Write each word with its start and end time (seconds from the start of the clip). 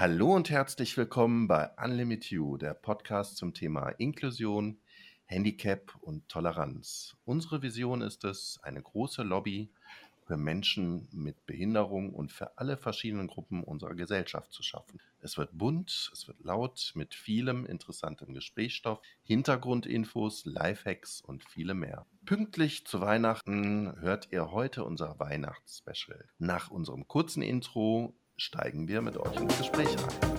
Hallo 0.00 0.32
und 0.32 0.48
herzlich 0.48 0.96
willkommen 0.96 1.48
bei 1.48 1.70
Unlimit 1.76 2.30
You, 2.30 2.56
der 2.56 2.72
Podcast 2.72 3.36
zum 3.36 3.52
Thema 3.52 3.88
Inklusion, 3.88 4.78
Handicap 5.24 5.92
und 6.00 6.28
Toleranz. 6.28 7.16
Unsere 7.24 7.62
Vision 7.62 8.00
ist 8.00 8.22
es, 8.22 8.60
eine 8.62 8.80
große 8.80 9.24
Lobby 9.24 9.72
für 10.24 10.36
Menschen 10.36 11.08
mit 11.10 11.46
Behinderung 11.46 12.14
und 12.14 12.30
für 12.30 12.56
alle 12.58 12.76
verschiedenen 12.76 13.26
Gruppen 13.26 13.64
unserer 13.64 13.96
Gesellschaft 13.96 14.52
zu 14.52 14.62
schaffen. 14.62 15.00
Es 15.20 15.36
wird 15.36 15.58
bunt, 15.58 16.12
es 16.12 16.28
wird 16.28 16.44
laut 16.44 16.92
mit 16.94 17.12
vielem 17.12 17.66
interessantem 17.66 18.34
Gesprächsstoff, 18.34 19.00
Hintergrundinfos, 19.24 20.44
Lifehacks 20.44 21.22
und 21.22 21.42
viele 21.42 21.74
mehr. 21.74 22.06
Pünktlich 22.24 22.86
zu 22.86 23.00
Weihnachten 23.00 24.00
hört 24.00 24.28
ihr 24.30 24.52
heute 24.52 24.84
unser 24.84 25.18
Weihnachtsspecial. 25.18 26.24
Nach 26.38 26.70
unserem 26.70 27.08
kurzen 27.08 27.42
Intro 27.42 28.14
steigen 28.38 28.86
wir 28.86 29.02
mit 29.02 29.16
euch 29.16 29.36
ins 29.36 29.58
Gespräch 29.58 29.88
ein. 29.88 30.38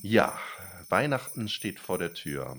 Ja, 0.00 0.38
Weihnachten 0.88 1.48
steht 1.48 1.78
vor 1.78 1.98
der 1.98 2.14
Tür. 2.14 2.56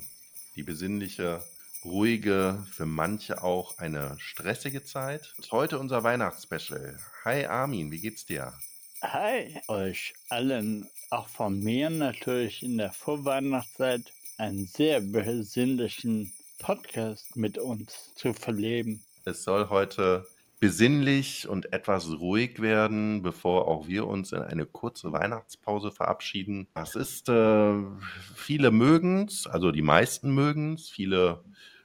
Die 0.55 0.63
besinnliche, 0.63 1.44
ruhige, 1.84 2.63
für 2.72 2.86
manche 2.86 3.44
auch 3.44 3.77
eine 3.77 4.16
stressige 4.20 4.84
Zeit. 4.84 5.34
Und 5.38 5.52
heute 5.52 5.80
unser 5.80 6.04
Weihnachtsspecial. 6.04 7.00
Hi 7.24 7.46
Armin, 7.46 7.91
wie 7.91 8.02
geht's 8.02 8.26
dir? 8.26 8.54
Hi, 9.14 9.62
euch 9.68 10.16
allen 10.30 10.90
auch 11.12 11.27
von 11.27 11.59
mir 11.59 11.91
natürlich 11.91 12.63
in 12.63 12.80
der 12.80 12.91
Vorweihnachtszeit 12.91 14.12
einen 14.40 14.66
sehr 14.66 15.00
besinnlichen 15.00 16.34
Podcast 16.58 17.35
mit 17.35 17.60
uns 17.60 18.15
zu 18.15 18.34
verleben. 18.34 19.04
Es 19.24 19.43
soll 19.43 19.70
heute 19.70 20.26
besinnlich 20.60 21.48
und 21.48 21.71
etwas 21.71 22.10
ruhig 22.20 22.63
werden, 22.63 23.21
bevor 23.21 23.68
auch 23.68 23.88
wir 23.88 24.07
uns 24.07 24.32
in 24.32 24.40
eine 24.40 24.65
kurze 24.65 25.12
Weihnachtspause 25.12 25.91
verabschieden. 25.91 26.68
Das 26.74 26.96
ist, 26.96 27.30
äh, 27.30 27.76
viele 28.35 28.71
mögen's, 28.71 29.46
also 29.46 29.71
die 29.71 29.84
meisten 29.84 30.34
mögen's, 30.34 30.90
viele 30.90 31.43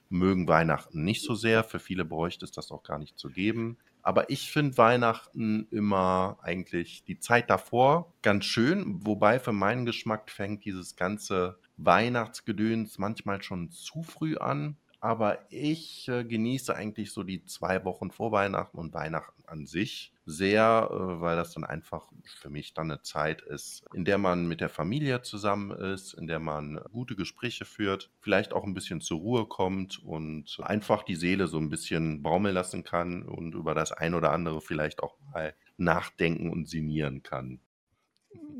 mögen 0.09 0.49
Weihnachten 0.49 1.05
nicht 1.05 1.23
so 1.23 1.35
sehr, 1.35 1.65
für 1.65 1.81
viele 1.81 2.07
bräuchte 2.07 2.47
es 2.47 2.51
das 2.51 2.71
auch 2.71 2.83
gar 2.83 2.99
nicht 2.99 3.19
zu 3.19 3.29
geben. 3.29 3.77
Aber 4.03 4.31
ich 4.31 4.51
finde 4.51 4.79
Weihnachten 4.79 5.67
immer 5.71 6.39
eigentlich 6.43 7.05
die 7.05 7.19
Zeit 7.19 7.51
davor 7.51 8.13
ganz 8.23 8.45
schön, 8.45 9.05
wobei 9.05 9.39
für 9.39 9.53
meinen 9.53 9.85
Geschmack 9.85 10.31
fängt 10.31 10.65
dieses 10.65 10.97
ganze 10.97 11.59
Weihnachtsgedöns 11.77 12.99
manchmal 12.99 13.43
schon 13.43 13.71
zu 13.71 14.03
früh 14.03 14.37
an. 14.37 14.77
Aber 15.01 15.39
ich 15.49 16.09
äh, 16.09 16.25
genieße 16.25 16.75
eigentlich 16.75 17.13
so 17.13 17.23
die 17.23 17.47
zwei 17.47 17.85
Wochen 17.87 18.11
vor 18.11 18.33
Weihnachten 18.33 18.77
und 18.77 18.93
Weihnachten 18.93 19.43
an 19.47 19.65
sich 19.65 20.13
sehr, 20.27 20.91
äh, 20.91 21.21
weil 21.21 21.37
das 21.37 21.55
dann 21.55 21.65
einfach 21.65 22.13
für 22.25 22.51
mich 22.51 22.75
dann 22.75 22.91
eine 22.91 23.01
Zeit 23.01 23.41
ist, 23.41 23.85
in 23.95 24.05
der 24.05 24.19
man 24.19 24.47
mit 24.47 24.61
der 24.61 24.69
Familie 24.69 25.23
zusammen 25.23 25.71
ist, 25.71 26.13
in 26.13 26.27
der 26.27 26.39
man 26.39 26.81
gute 26.93 27.17
Gespräche 27.17 27.65
führt, 27.65 28.11
vielleicht 28.21 28.53
auch 28.53 28.65
ein 28.65 28.75
bisschen 28.75 29.01
zur 29.01 29.21
Ruhe 29.21 29.47
kommt 29.47 30.05
und 30.05 30.59
einfach 30.63 31.03
die 31.03 31.17
Seele 31.17 31.47
so 31.47 31.59
ein 31.59 31.71
bisschen 31.71 32.23
baumeln 32.23 32.55
lassen 32.55 32.85
kann 32.85 33.23
und 33.23 33.55
über 33.55 33.75
das 33.75 33.93
ein 33.93 34.15
oder 34.15 34.33
andere 34.33 34.61
vielleicht 34.61 35.03
auch 35.03 35.17
mal 35.33 35.55
nachdenken 35.79 36.51
und 36.51 36.69
sinnieren 36.69 37.23
kann. 37.23 37.61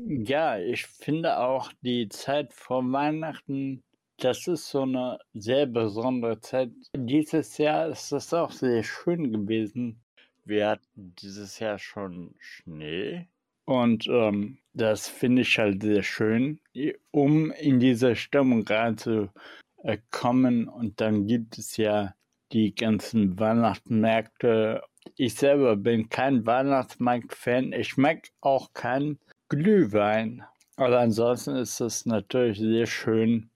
Ja, 0.07 0.57
ich 0.57 0.87
finde 0.87 1.37
auch 1.37 1.71
die 1.81 2.09
Zeit 2.09 2.51
vor 2.53 2.83
Weihnachten 2.91 3.83
das 4.23 4.47
ist 4.47 4.69
so 4.69 4.83
eine 4.83 5.19
sehr 5.33 5.65
besondere 5.65 6.39
Zeit. 6.39 6.69
Dieses 6.95 7.57
Jahr 7.57 7.87
ist 7.87 8.11
es 8.11 8.33
auch 8.33 8.51
sehr 8.51 8.83
schön 8.83 9.31
gewesen. 9.31 9.99
Wir 10.45 10.69
hatten 10.69 11.15
dieses 11.21 11.59
Jahr 11.59 11.79
schon 11.79 12.35
Schnee 12.39 13.27
und 13.65 14.07
ähm, 14.07 14.59
das 14.73 15.07
finde 15.07 15.43
ich 15.43 15.57
halt 15.57 15.81
sehr 15.81 16.03
schön, 16.03 16.59
um 17.11 17.51
in 17.51 17.79
diese 17.79 18.15
Stimmung 18.15 18.65
reinzukommen. 18.67 20.67
Und 20.67 21.01
dann 21.01 21.27
gibt 21.27 21.57
es 21.57 21.77
ja 21.77 22.13
die 22.51 22.75
ganzen 22.75 23.39
Weihnachtsmärkte. 23.39 24.83
Ich 25.15 25.35
selber 25.35 25.75
bin 25.75 26.09
kein 26.09 26.45
Weihnachtsmarkt-Fan. 26.45 27.73
Ich 27.73 27.97
mag 27.97 28.29
auch 28.41 28.73
keinen 28.73 29.19
Glühwein. 29.49 30.43
Aber 30.75 30.99
ansonsten 30.99 31.55
ist 31.55 31.79
es 31.79 32.05
natürlich 32.05 32.59
sehr 32.59 32.87
schön, 32.87 33.51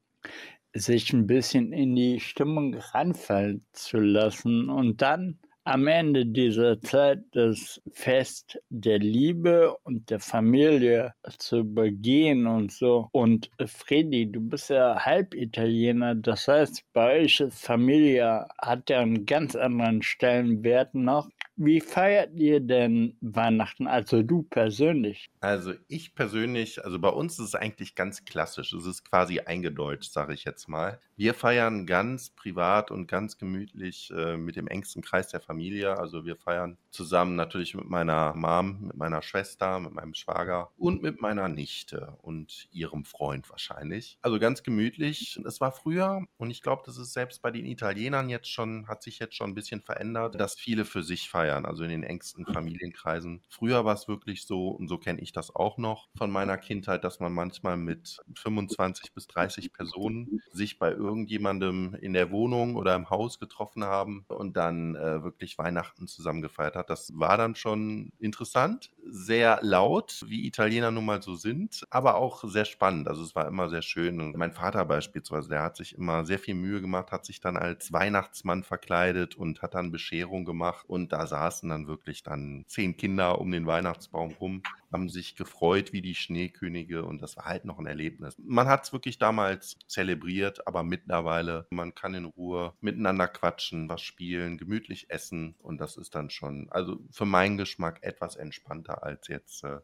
sich 0.76 1.14
ein 1.14 1.26
bisschen 1.26 1.72
in 1.72 1.96
die 1.96 2.20
Stimmung 2.20 2.76
ranfallen 2.76 3.66
zu 3.72 3.98
lassen 3.98 4.70
und 4.70 5.02
dann 5.02 5.40
am 5.66 5.88
Ende 5.88 6.28
dieser 6.28 6.80
Zeit 6.80 7.24
das 7.32 7.82
Fest 7.92 8.60
der 8.70 9.00
Liebe 9.00 9.76
und 9.84 10.10
der 10.12 10.20
Familie 10.20 11.14
zu 11.40 11.64
begehen 11.64 12.46
und 12.46 12.72
so. 12.72 13.10
Und 13.12 13.50
Freddy, 13.66 14.32
du 14.32 14.42
bist 14.42 14.70
ja 14.70 15.04
Halbitaliener, 15.04 16.16
das 16.16 16.48
heißt, 16.48 16.84
bei 16.94 17.22
euch 17.22 17.40
ist 17.40 17.66
Familie 17.66 18.48
hat 18.62 18.90
ja 18.90 19.00
einen 19.00 19.26
ganz 19.26 19.56
anderen 19.56 20.04
Stellenwert 20.04 20.94
noch. 20.94 21.30
Wie 21.58 21.80
feiert 21.80 22.34
ihr 22.36 22.60
denn 22.60 23.16
Weihnachten, 23.22 23.88
also 23.88 24.22
du 24.22 24.44
persönlich? 24.44 25.30
Also 25.40 25.74
ich 25.88 26.14
persönlich, 26.14 26.84
also 26.84 27.00
bei 27.00 27.08
uns 27.08 27.40
ist 27.40 27.46
es 27.46 27.56
eigentlich 27.56 27.96
ganz 27.96 28.26
klassisch. 28.26 28.74
Es 28.74 28.86
ist 28.86 29.10
quasi 29.10 29.40
eingedeutscht, 29.40 30.12
sage 30.12 30.34
ich 30.34 30.44
jetzt 30.44 30.68
mal. 30.68 31.00
Wir 31.16 31.34
feiern 31.34 31.86
ganz 31.86 32.30
privat 32.30 32.92
und 32.92 33.08
ganz 33.08 33.38
gemütlich 33.38 34.12
äh, 34.12 34.36
mit 34.36 34.58
dem 34.58 34.68
engsten 34.68 35.02
Kreis 35.02 35.30
der 35.30 35.40
Familie. 35.40 35.55
Also 35.98 36.26
wir 36.26 36.36
feiern 36.36 36.78
zusammen 36.92 37.36
natürlich 37.36 37.76
mit 37.76 37.90
meiner 37.90 38.34
Mom, 38.36 38.88
mit 38.88 38.98
meiner 38.98 39.22
Schwester, 39.22 39.80
mit 39.80 39.94
meinem 39.94 40.14
Schwager 40.14 40.72
und 40.78 41.02
mit 41.02 41.22
meiner 41.22 41.48
Nichte 41.48 42.18
und 42.22 42.68
ihrem 42.72 43.06
Freund 43.06 43.50
wahrscheinlich. 43.50 44.18
Also 44.22 44.40
ganz 44.40 44.64
gemütlich. 44.64 45.40
Es 45.46 45.62
war 45.62 45.72
früher 45.72 46.26
und 46.38 46.52
ich 46.52 46.62
glaube, 46.62 46.84
das 46.86 46.98
ist 46.98 47.14
selbst 47.14 47.42
bei 47.42 47.52
den 47.52 47.66
Italienern 47.66 48.30
jetzt 48.30 48.50
schon, 48.50 48.88
hat 48.88 49.04
sich 49.04 49.20
jetzt 49.20 49.36
schon 49.36 49.52
ein 49.52 49.56
bisschen 49.56 49.82
verändert, 49.82 50.40
dass 50.40 50.56
viele 50.56 50.86
für 50.86 51.04
sich 51.04 51.30
feiern 51.30 51.46
feiern, 51.46 51.66
also 51.66 51.84
in 51.84 51.90
den 51.90 52.04
engsten 52.04 52.46
Familienkreisen. 52.46 53.42
Früher 53.50 53.86
war 53.86 53.94
es 53.94 54.08
wirklich 54.08 54.46
so, 54.46 54.70
und 54.70 54.88
so 54.88 54.98
kenne 54.98 55.22
ich 55.22 55.32
das 55.32 55.56
auch 55.56 55.78
noch 55.78 56.10
von 56.16 56.32
meiner 56.32 56.58
Kindheit, 56.58 57.04
dass 57.04 57.20
man 57.20 57.34
manchmal 57.34 57.78
mit 57.78 58.20
25 58.36 59.14
bis 59.14 59.28
30 59.28 59.74
Personen 59.74 60.42
sich 60.52 60.80
bei 60.80 60.92
irgendjemandem 60.92 61.96
in 62.02 62.14
der 62.14 62.32
Wohnung 62.32 62.76
oder 62.76 62.96
im 62.96 63.10
Haus 63.10 63.40
getroffen 63.40 63.84
haben 63.84 64.26
und 64.28 64.58
dann 64.58 64.96
äh, 64.96 65.24
wirklich 65.24 65.45
Weihnachten 65.58 66.08
zusammen 66.08 66.42
gefeiert 66.42 66.76
hat. 66.76 66.90
Das 66.90 67.12
war 67.16 67.38
dann 67.38 67.56
schon 67.56 68.12
interessant, 68.20 68.92
sehr 69.08 69.60
laut, 69.62 70.24
wie 70.28 70.46
Italiener 70.46 70.92
nun 70.92 71.06
mal 71.06 71.22
so 71.22 71.36
sind, 71.36 71.86
aber 71.90 72.16
auch 72.16 72.44
sehr 72.44 72.66
spannend. 72.66 73.08
Also 73.08 73.24
es 73.24 73.36
war 73.36 73.48
immer 73.48 73.70
sehr 73.70 73.82
schön. 73.82 74.20
Und 74.20 74.36
mein 74.36 74.52
Vater 74.52 74.86
beispielsweise, 74.86 75.50
der 75.50 75.64
hat 75.64 75.78
sich 75.78 75.96
immer 75.96 76.26
sehr 76.26 76.40
viel 76.40 76.56
Mühe 76.56 76.82
gemacht, 76.82 77.12
hat 77.12 77.26
sich 77.26 77.40
dann 77.40 77.58
als 77.58 77.94
Weihnachtsmann 77.94 78.64
verkleidet 78.64 79.36
und 79.36 79.62
hat 79.62 79.76
dann 79.76 79.92
Bescherung 79.92 80.46
gemacht 80.46 80.86
und 80.88 81.14
da 81.14 81.28
saßen 81.28 81.70
dann 81.70 81.88
wirklich 81.88 82.24
dann 82.24 82.66
zehn 82.68 82.98
Kinder 82.98 83.40
um 83.40 83.52
den 83.52 83.68
Weihnachtsbaum 83.68 84.32
rum, 84.40 84.62
haben 84.92 85.10
sich 85.10 85.36
gefreut 85.36 85.94
wie 85.94 86.02
die 86.02 86.16
Schneekönige 86.16 87.06
und 87.06 87.22
das 87.22 87.38
war 87.38 87.46
halt 87.46 87.66
noch 87.66 87.80
ein 87.80 87.86
Erlebnis. 87.86 88.36
Man 88.38 88.68
hat 88.68 88.86
es 88.86 88.94
wirklich 88.94 89.18
damals 89.18 89.78
zelebriert, 89.88 90.68
aber 90.68 90.84
mittlerweile, 90.84 91.68
man 91.70 91.94
kann 91.94 92.14
in 92.14 92.26
Ruhe 92.26 92.74
miteinander 92.82 93.28
quatschen, 93.28 93.90
was 93.90 94.02
spielen, 94.02 94.58
gemütlich 94.58 95.10
essen 95.10 95.56
und 95.60 95.80
das 95.80 95.98
ist 95.98 96.16
dann 96.16 96.30
schon, 96.30 96.68
also 96.72 97.00
für 97.12 97.26
meinen 97.26 97.58
Geschmack 97.58 98.00
etwas 98.04 98.36
entspannter 98.36 98.95
als 99.04 99.28
jetzt 99.28 99.64
äh, 99.64 99.80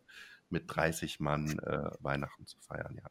mit 0.49 0.63
30 0.67 1.19
Mann 1.19 1.59
äh, 1.59 1.89
Weihnachten 1.99 2.45
zu 2.45 2.57
feiern, 2.59 2.97
ja. 2.97 3.09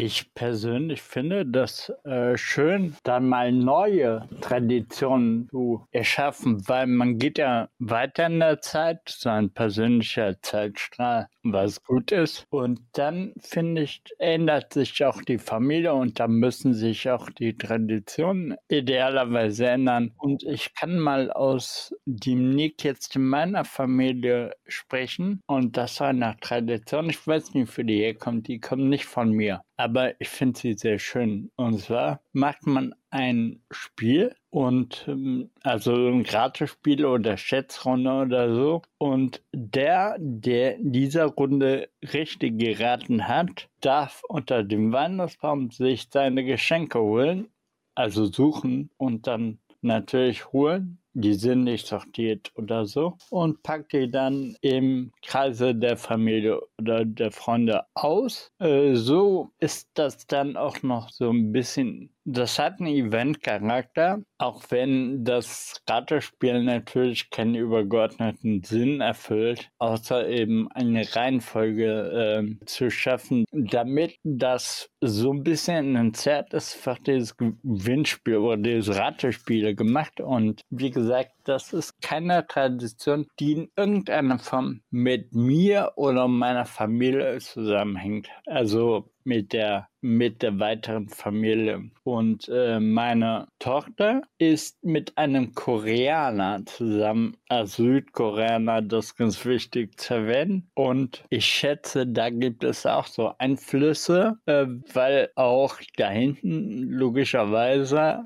Ich 0.00 0.32
persönlich 0.32 1.02
finde 1.02 1.44
das 1.44 1.92
äh, 2.04 2.36
schön, 2.36 2.96
dann 3.02 3.28
mal 3.28 3.50
neue 3.50 4.28
Traditionen 4.40 5.48
zu 5.48 5.88
erschaffen, 5.90 6.68
weil 6.68 6.86
man 6.86 7.18
geht 7.18 7.36
ja 7.38 7.68
weiter 7.80 8.26
in 8.26 8.38
der 8.38 8.60
Zeit, 8.60 9.00
so 9.08 9.28
ein 9.28 9.50
persönlicher 9.50 10.40
Zeitstrahl, 10.40 11.28
was 11.52 11.82
gut 11.82 12.12
ist. 12.12 12.46
Und 12.50 12.80
dann 12.92 13.32
finde 13.40 13.82
ich, 13.82 14.02
ändert 14.18 14.72
sich 14.74 15.04
auch 15.04 15.22
die 15.22 15.38
Familie 15.38 15.94
und 15.94 16.20
da 16.20 16.28
müssen 16.28 16.74
sich 16.74 17.08
auch 17.10 17.30
die 17.30 17.56
Traditionen 17.56 18.56
idealerweise 18.68 19.66
ändern. 19.66 20.12
Und 20.18 20.42
ich 20.44 20.74
kann 20.74 20.98
mal 20.98 21.30
aus 21.30 21.94
dem 22.06 22.50
Nick 22.50 22.84
jetzt 22.84 23.16
in 23.16 23.26
meiner 23.26 23.64
Familie 23.64 24.52
sprechen 24.66 25.42
und 25.46 25.76
das 25.76 26.00
war 26.00 26.08
eine 26.08 26.36
Tradition. 26.40 27.10
Ich 27.10 27.26
weiß 27.26 27.54
nicht, 27.54 27.70
für 27.70 27.84
die 27.84 27.98
herkommt, 27.98 28.48
die 28.48 28.60
kommt 28.60 28.84
nicht 28.84 29.04
von 29.04 29.30
mir 29.30 29.62
aber 29.78 30.20
ich 30.20 30.28
finde 30.28 30.58
sie 30.58 30.74
sehr 30.74 30.98
schön. 30.98 31.50
Und 31.56 31.80
zwar 31.80 32.20
macht 32.32 32.66
man 32.66 32.94
ein 33.10 33.62
Spiel 33.70 34.34
und 34.50 35.04
ähm, 35.08 35.50
also 35.62 35.94
ein 35.94 36.22
Gratisspiel 36.22 37.04
oder 37.06 37.36
Schätzrunde 37.36 38.12
oder 38.12 38.54
so. 38.54 38.82
Und 38.98 39.42
der, 39.52 40.16
der 40.18 40.76
in 40.76 40.92
dieser 40.92 41.26
Runde 41.26 41.88
richtig 42.02 42.58
geraten 42.58 43.28
hat, 43.28 43.68
darf 43.80 44.22
unter 44.28 44.62
dem 44.62 44.92
Weihnachtsbaum 44.92 45.70
sich 45.70 46.08
seine 46.12 46.44
Geschenke 46.44 47.00
holen, 47.00 47.48
also 47.94 48.26
suchen 48.26 48.90
und 48.96 49.26
dann 49.26 49.58
natürlich 49.80 50.52
holen 50.52 50.98
die 51.20 51.34
sind 51.34 51.64
nicht 51.64 51.86
sortiert 51.86 52.52
oder 52.54 52.86
so 52.86 53.16
und 53.30 53.62
packt 53.62 53.92
die 53.92 54.10
dann 54.10 54.56
im 54.60 55.12
Kreise 55.22 55.74
der 55.74 55.96
Familie 55.96 56.60
oder 56.78 57.04
der 57.04 57.32
Freunde 57.32 57.84
aus. 57.94 58.52
Äh, 58.60 58.94
so 58.94 59.50
ist 59.58 59.88
das 59.94 60.26
dann 60.26 60.56
auch 60.56 60.82
noch 60.82 61.10
so 61.10 61.30
ein 61.30 61.50
bisschen 61.50 62.10
das 62.30 62.58
hat 62.58 62.78
einen 62.80 62.88
Event-Charakter, 62.88 64.22
auch 64.36 64.62
wenn 64.68 65.24
das 65.24 65.80
Ratespiel 65.88 66.62
natürlich 66.62 67.30
keinen 67.30 67.54
übergeordneten 67.54 68.62
Sinn 68.62 69.00
erfüllt, 69.00 69.70
außer 69.78 70.28
eben 70.28 70.70
eine 70.72 71.06
Reihenfolge 71.16 72.44
äh, 72.60 72.66
zu 72.66 72.90
schaffen, 72.90 73.46
damit 73.50 74.18
das 74.24 74.90
so 75.00 75.32
ein 75.32 75.42
bisschen 75.42 75.96
ein 75.96 76.12
Zert 76.12 76.52
ist, 76.52 76.84
wird 76.84 77.06
dieses 77.06 77.36
Gewinnspiel 77.36 78.36
oder 78.36 78.58
dieses 78.58 78.94
Ratespiel 78.94 79.74
gemacht. 79.74 80.20
Und 80.20 80.60
wie 80.68 80.90
gesagt, 80.90 81.32
das 81.44 81.72
ist 81.72 82.02
keine 82.02 82.46
Tradition, 82.46 83.26
die 83.40 83.52
in 83.52 83.70
irgendeiner 83.74 84.38
Form 84.38 84.82
mit 84.90 85.32
mir 85.32 85.92
oder 85.96 86.28
meiner 86.28 86.66
Familie 86.66 87.38
zusammenhängt. 87.38 88.28
Also 88.44 89.10
mit 89.28 89.52
der 89.52 89.88
mit 90.00 90.42
der 90.42 90.58
weiteren 90.58 91.08
Familie. 91.08 91.90
Und 92.04 92.48
äh, 92.48 92.80
meine 92.80 93.48
Tochter 93.58 94.22
ist 94.38 94.82
mit 94.84 95.18
einem 95.18 95.54
Koreaner 95.54 96.62
zusammen, 96.66 97.36
als 97.48 97.76
Südkoreaner, 97.76 98.82
das 98.82 99.06
ist 99.06 99.16
ganz 99.16 99.42
wichtig 99.44 99.98
zu 99.98 100.14
erwähnen. 100.14 100.68
Und 100.74 101.24
ich 101.30 101.44
schätze, 101.44 102.06
da 102.06 102.30
gibt 102.30 102.62
es 102.64 102.86
auch 102.86 103.06
so 103.06 103.32
Einflüsse, 103.38 104.38
äh, 104.46 104.66
weil 104.94 105.30
auch 105.34 105.76
da 105.96 106.10
hinten 106.10 106.90
logischerweise 106.90 108.24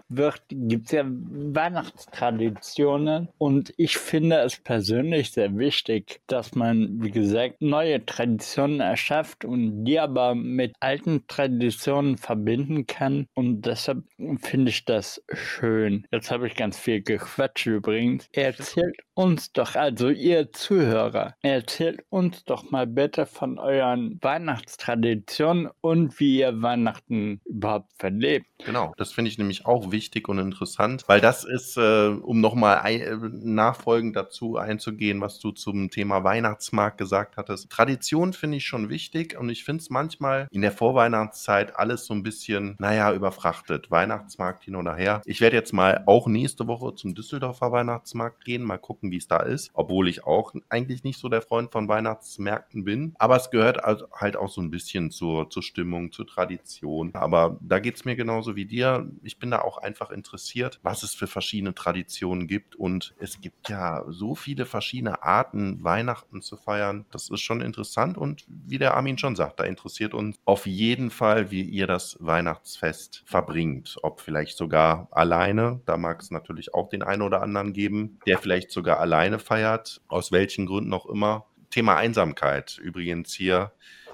gibt 0.51 0.87
es 0.87 0.93
ja 0.93 1.05
Weihnachtstraditionen. 1.07 3.29
Und 3.39 3.73
ich 3.77 3.97
finde 3.97 4.41
es 4.41 4.59
persönlich 4.59 5.33
sehr 5.33 5.57
wichtig, 5.57 6.21
dass 6.27 6.55
man, 6.55 7.03
wie 7.03 7.11
gesagt, 7.11 7.61
neue 7.61 8.05
Traditionen 8.05 8.81
erschafft 8.81 9.45
und 9.45 9.85
die 9.85 9.99
aber 9.99 10.35
mit 10.35 10.75
alten 10.93 11.27
Traditionen 11.27 12.19
verbinden 12.19 12.87
kann. 12.87 13.27
Und 13.35 13.63
deshalb 13.63 14.05
finde 14.43 14.71
ich 14.71 14.85
das 14.85 15.23
schön. 15.33 16.07
Jetzt 16.13 16.31
habe 16.31 16.47
ich 16.47 16.55
ganz 16.55 16.79
viel 16.79 17.01
gequatscht 17.01 17.67
übrigens. 17.67 18.29
Erzählt 18.33 18.97
uns 19.15 19.53
doch, 19.53 19.75
also 19.75 20.11
ihr 20.11 20.53
Zuhörer, 20.53 21.35
erzählt 21.41 22.05
uns 22.11 22.45
doch 22.45 22.71
mal 22.71 22.87
bitte 22.87 23.25
von 23.25 23.59
euren 23.59 24.19
Weihnachtstraditionen 24.21 25.71
und 25.81 26.21
wie 26.21 26.41
ihr 26.41 26.61
Weihnachten 26.61 27.41
überhaupt 27.47 27.93
verlebt. 27.99 28.47
Genau, 28.65 28.93
das 28.97 29.13
finde 29.13 29.31
ich 29.31 29.39
nämlich 29.39 29.67
auch 29.67 29.93
wichtig 29.93 30.29
und 30.29 30.39
interessant, 30.39 31.05
weil 31.07 31.21
das 31.21 31.45
ist, 31.45 31.77
äh, 31.77 32.09
um 32.09 32.41
nochmal 32.41 32.81
äh, 32.85 33.17
nachfolgend 33.33 34.15
dazu 34.15 34.57
einzugehen, 34.57 35.21
was 35.21 35.41
du 35.41 35.53
zum 35.53 35.91
Thema 35.91 36.23
Weihnachtsmarkt 36.23 36.99
gesagt 36.99 37.37
hattest. 37.37 37.71
Tradition 37.71 38.33
finde 38.33 38.59
ich 38.59 38.67
schon 38.67 38.89
wichtig 38.89 39.39
und 39.39 39.49
ich 39.49 39.65
finde 39.65 39.83
es 39.83 39.91
manchmal 39.91 40.49
in 40.51 40.63
der 40.63 40.73
Vorweihnachtszeit 40.83 41.77
alles 41.77 42.07
so 42.07 42.13
ein 42.13 42.25
bisschen, 42.25 42.75
naja, 42.81 43.13
überfrachtet. 43.13 43.93
Weihnachtsmarkt 43.93 44.65
hin 44.65 44.75
oder 44.75 44.97
her. 44.97 45.23
Ich 45.27 45.41
werde 45.41 45.55
jetzt 45.55 45.73
mal 45.73 46.03
auch 46.07 46.27
nächste 46.27 46.67
Woche 46.67 46.97
zum 46.97 47.15
Düsseldorfer 47.15 47.71
Weihnachtsmarkt 47.71 48.45
gehen, 48.45 48.65
mal 48.65 48.79
gucken, 48.79 49.13
wie 49.13 49.19
es 49.19 49.29
da 49.29 49.37
ist, 49.37 49.71
obwohl 49.75 50.09
ich 50.09 50.25
auch 50.25 50.53
eigentlich 50.71 51.05
nicht 51.05 51.21
so 51.21 51.29
der 51.29 51.41
Freund 51.41 51.71
von 51.71 51.87
Weihnachtsmärkten 51.87 52.83
bin. 52.83 53.15
Aber 53.21 53.37
es 53.37 53.51
gehört 53.51 53.81
halt 54.13 54.37
auch 54.37 54.49
so 54.49 54.61
ein 54.61 54.73
bisschen 54.73 55.13
zur, 55.13 55.51
zur 55.51 55.63
Stimmung, 55.63 56.11
zur 56.11 56.27
Tradition. 56.27 57.15
Aber 57.15 57.59
da 57.61 57.79
geht 57.79 57.95
es 57.95 58.05
mir 58.05 58.17
genauso 58.17 58.57
wie 58.57 58.65
dir. 58.65 59.09
Ich 59.23 59.39
bin 59.39 59.53
da 59.53 59.61
auch 59.61 59.79
einfach 59.79 60.11
interessiert, 60.11 60.81
was 60.83 61.05
es 61.05 61.15
für 61.15 61.29
verschiedene 61.29 61.77
Traditionen 61.77 62.49
gibt. 62.49 62.75
Und 62.75 63.15
es 63.21 63.41
gibt 63.41 63.69
ja 63.69 64.03
so 64.09 64.35
viele 64.35 64.67
verschiedene 64.67 65.23
Arten, 65.23 65.85
Weihnachten 65.85 66.43
zu 66.43 66.57
feiern. 66.57 67.05
Das 67.13 67.31
ist 67.31 67.43
schon 67.43 67.61
interessant. 67.61 68.19
Und 68.19 68.45
wie 68.49 68.79
der 68.79 68.97
Armin 68.97 69.17
schon 69.17 69.37
sagt, 69.37 69.61
da 69.61 69.65
interessiert 69.65 70.13
uns 70.13 70.41
auf 70.45 70.67
jeden 70.67 70.72
Fall, 71.11 71.51
wie 71.51 71.63
ihr 71.63 71.87
das 71.87 72.17
Weihnachtsfest 72.21 73.23
verbringt. 73.27 73.97
Ob 74.03 74.21
vielleicht 74.21 74.57
sogar 74.57 75.09
alleine. 75.11 75.81
Da 75.87 75.97
mag 75.97 76.21
es 76.21 76.31
natürlich 76.31 76.75
auch 76.75 76.89
den 76.89 77.03
einen 77.03 77.23
oder 77.23 77.43
anderen 77.43 77.73
geben, 77.73 78.19
der 78.27 78.39
vielleicht 78.39 78.71
sogar 78.71 78.99
alleine 78.99 79.39
feiert. 79.39 80.01
Aus 80.09 80.33
welchen 80.33 80.67
Gründen 80.67 80.93
auch 80.93 81.07
immer. 81.07 81.47
Thema 81.71 81.97
Einsamkeit. 81.97 82.79
Übrigens 82.79 83.33
hier 83.33 83.73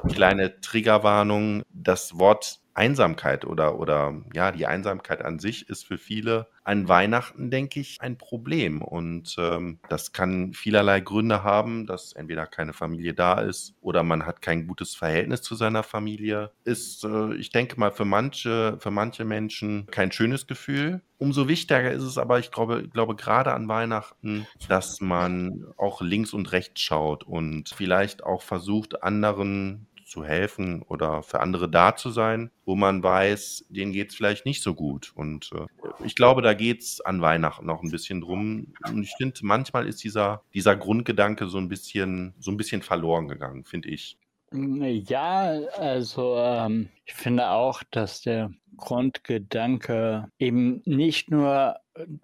kleine 0.08 0.60
Triggerwarnung. 0.60 1.62
Das 1.70 2.18
Wort 2.18 2.60
Einsamkeit 2.78 3.44
oder, 3.44 3.80
oder 3.80 4.14
ja, 4.32 4.52
die 4.52 4.66
Einsamkeit 4.66 5.24
an 5.24 5.40
sich 5.40 5.68
ist 5.68 5.84
für 5.84 5.98
viele 5.98 6.46
an 6.62 6.86
Weihnachten, 6.86 7.50
denke 7.50 7.80
ich, 7.80 7.96
ein 8.00 8.18
Problem. 8.18 8.82
Und 8.82 9.34
ähm, 9.38 9.80
das 9.88 10.12
kann 10.12 10.52
vielerlei 10.52 11.00
Gründe 11.00 11.42
haben, 11.42 11.86
dass 11.86 12.12
entweder 12.12 12.46
keine 12.46 12.72
Familie 12.72 13.14
da 13.14 13.40
ist 13.40 13.74
oder 13.80 14.04
man 14.04 14.26
hat 14.26 14.42
kein 14.42 14.68
gutes 14.68 14.94
Verhältnis 14.94 15.42
zu 15.42 15.56
seiner 15.56 15.82
Familie. 15.82 16.52
Ist, 16.64 17.04
äh, 17.04 17.34
ich 17.34 17.50
denke 17.50 17.80
mal, 17.80 17.90
für 17.90 18.04
manche, 18.04 18.78
für 18.80 18.92
manche 18.92 19.24
Menschen 19.24 19.86
kein 19.90 20.12
schönes 20.12 20.46
Gefühl. 20.46 21.00
Umso 21.16 21.48
wichtiger 21.48 21.90
ist 21.90 22.04
es 22.04 22.16
aber, 22.16 22.38
ich 22.38 22.52
glaube, 22.52 22.86
glaube 22.86 23.16
gerade 23.16 23.54
an 23.54 23.66
Weihnachten, 23.66 24.46
dass 24.68 25.00
man 25.00 25.64
auch 25.76 26.00
links 26.00 26.32
und 26.32 26.52
rechts 26.52 26.80
schaut 26.80 27.24
und 27.24 27.70
vielleicht 27.70 28.22
auch 28.22 28.42
versucht, 28.42 29.02
anderen 29.02 29.88
zu 30.08 30.24
helfen 30.24 30.82
oder 30.82 31.22
für 31.22 31.40
andere 31.40 31.68
da 31.68 31.94
zu 31.94 32.10
sein, 32.10 32.50
wo 32.64 32.74
man 32.74 33.02
weiß, 33.02 33.66
denen 33.68 33.92
geht 33.92 34.10
es 34.10 34.14
vielleicht 34.16 34.46
nicht 34.46 34.62
so 34.62 34.74
gut. 34.74 35.12
Und 35.14 35.50
äh, 35.54 35.66
ich 36.04 36.14
glaube, 36.14 36.42
da 36.42 36.54
geht 36.54 36.82
es 36.82 37.00
an 37.00 37.20
Weihnachten 37.20 37.66
noch 37.66 37.82
ein 37.82 37.90
bisschen 37.90 38.20
drum. 38.20 38.72
Und 38.86 39.02
ich 39.02 39.14
finde, 39.16 39.38
manchmal 39.42 39.86
ist 39.86 40.02
dieser, 40.02 40.42
dieser 40.54 40.76
Grundgedanke 40.76 41.46
so 41.46 41.58
ein 41.58 41.68
bisschen, 41.68 42.34
so 42.38 42.50
ein 42.50 42.56
bisschen 42.56 42.82
verloren 42.82 43.28
gegangen, 43.28 43.64
finde 43.64 43.90
ich. 43.90 44.16
Ja, 44.50 45.60
also 45.76 46.36
ähm, 46.38 46.88
ich 47.04 47.12
finde 47.12 47.50
auch, 47.50 47.82
dass 47.90 48.22
der 48.22 48.50
Grundgedanke 48.78 50.30
eben 50.38 50.80
nicht 50.86 51.30
nur 51.30 51.76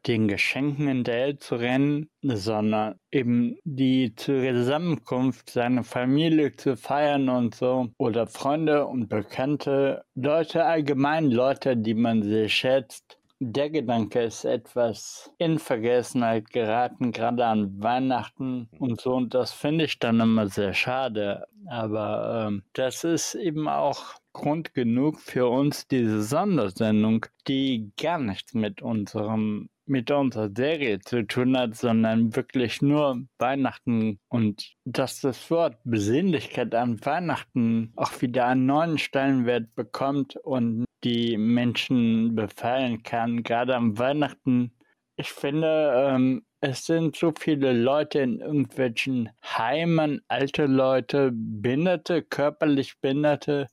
den 0.07 0.29
Geschenken 0.29 0.89
hinterher 0.89 1.39
zu 1.39 1.57
rennen, 1.57 2.09
sondern 2.23 2.99
eben 3.11 3.57
die 3.65 4.15
Zusammenkunft, 4.15 5.51
seine 5.51 5.83
Familie 5.83 6.57
zu 6.57 6.77
feiern 6.77 7.29
und 7.29 7.55
so 7.55 7.89
oder 7.99 8.27
Freunde 8.27 8.87
und 8.87 9.09
Bekannte, 9.09 10.05
Leute 10.15 10.65
allgemein, 10.65 11.31
Leute, 11.31 11.77
die 11.77 11.95
man 11.95 12.23
sehr 12.23 12.49
schätzt, 12.49 13.19
der 13.41 13.69
Gedanke 13.69 14.23
ist 14.23 14.45
etwas 14.45 15.31
in 15.39 15.59
Vergessenheit 15.59 16.51
geraten, 16.51 17.13
gerade 17.13 17.45
an 17.45 17.83
Weihnachten 17.83 18.69
und 18.79 19.01
so. 19.01 19.15
Und 19.15 19.35
das 19.35 19.53
finde 19.53 19.85
ich 19.85 19.99
dann 19.99 20.21
immer 20.21 20.49
sehr 20.49 20.73
schade. 20.73 21.47
Aber 21.67 22.47
ähm, 22.47 22.63
das 22.73 23.05
ist 23.05 23.35
eben 23.35 23.69
auch 23.69 24.15
Grund 24.35 24.75
genug 24.75 25.19
für 25.21 25.49
uns, 25.49 25.89
diese 25.89 26.23
Sondersendung, 26.23 27.25
die 27.49 27.93
gar 27.97 28.19
nichts 28.19 28.53
mit 28.53 28.83
unserem 28.83 29.71
mit 29.87 30.11
unserer 30.11 30.51
Serie 30.55 30.99
zu 31.01 31.27
tun 31.27 31.57
hat, 31.59 31.77
sondern 31.77 32.35
wirklich 32.35 32.81
nur 32.81 33.23
Weihnachten 33.39 34.19
und 34.29 34.75
dass 34.85 35.21
das 35.21 35.51
Wort 35.51 35.77
Besinnlichkeit 35.85 36.75
an 36.75 37.05
Weihnachten 37.05 37.93
auch 37.97 38.23
wieder 38.23 38.47
einen 38.47 38.67
neuen 38.67 38.99
Stellenwert 38.99 39.75
bekommt 39.75 40.37
und 40.37 40.87
die 41.05 41.37
Menschen 41.37 42.35
befallen 42.35 43.03
kann, 43.03 43.43
gerade 43.43 43.77
am 43.77 43.99
Weihnachten. 43.99 44.73
Ich 45.17 45.31
finde, 45.31 45.93
ähm, 45.95 46.47
es 46.61 46.87
sind 46.87 47.15
so 47.15 47.33
viele 47.39 47.75
Leute 47.75 48.21
in 48.21 48.41
irgendwelchen 48.41 49.29
Heimen, 49.45 50.23
alte 50.29 50.65
Leute, 50.65 51.31
Behinderte, 51.35 52.23
körperlich 52.23 52.99
Behinderte 53.03 53.69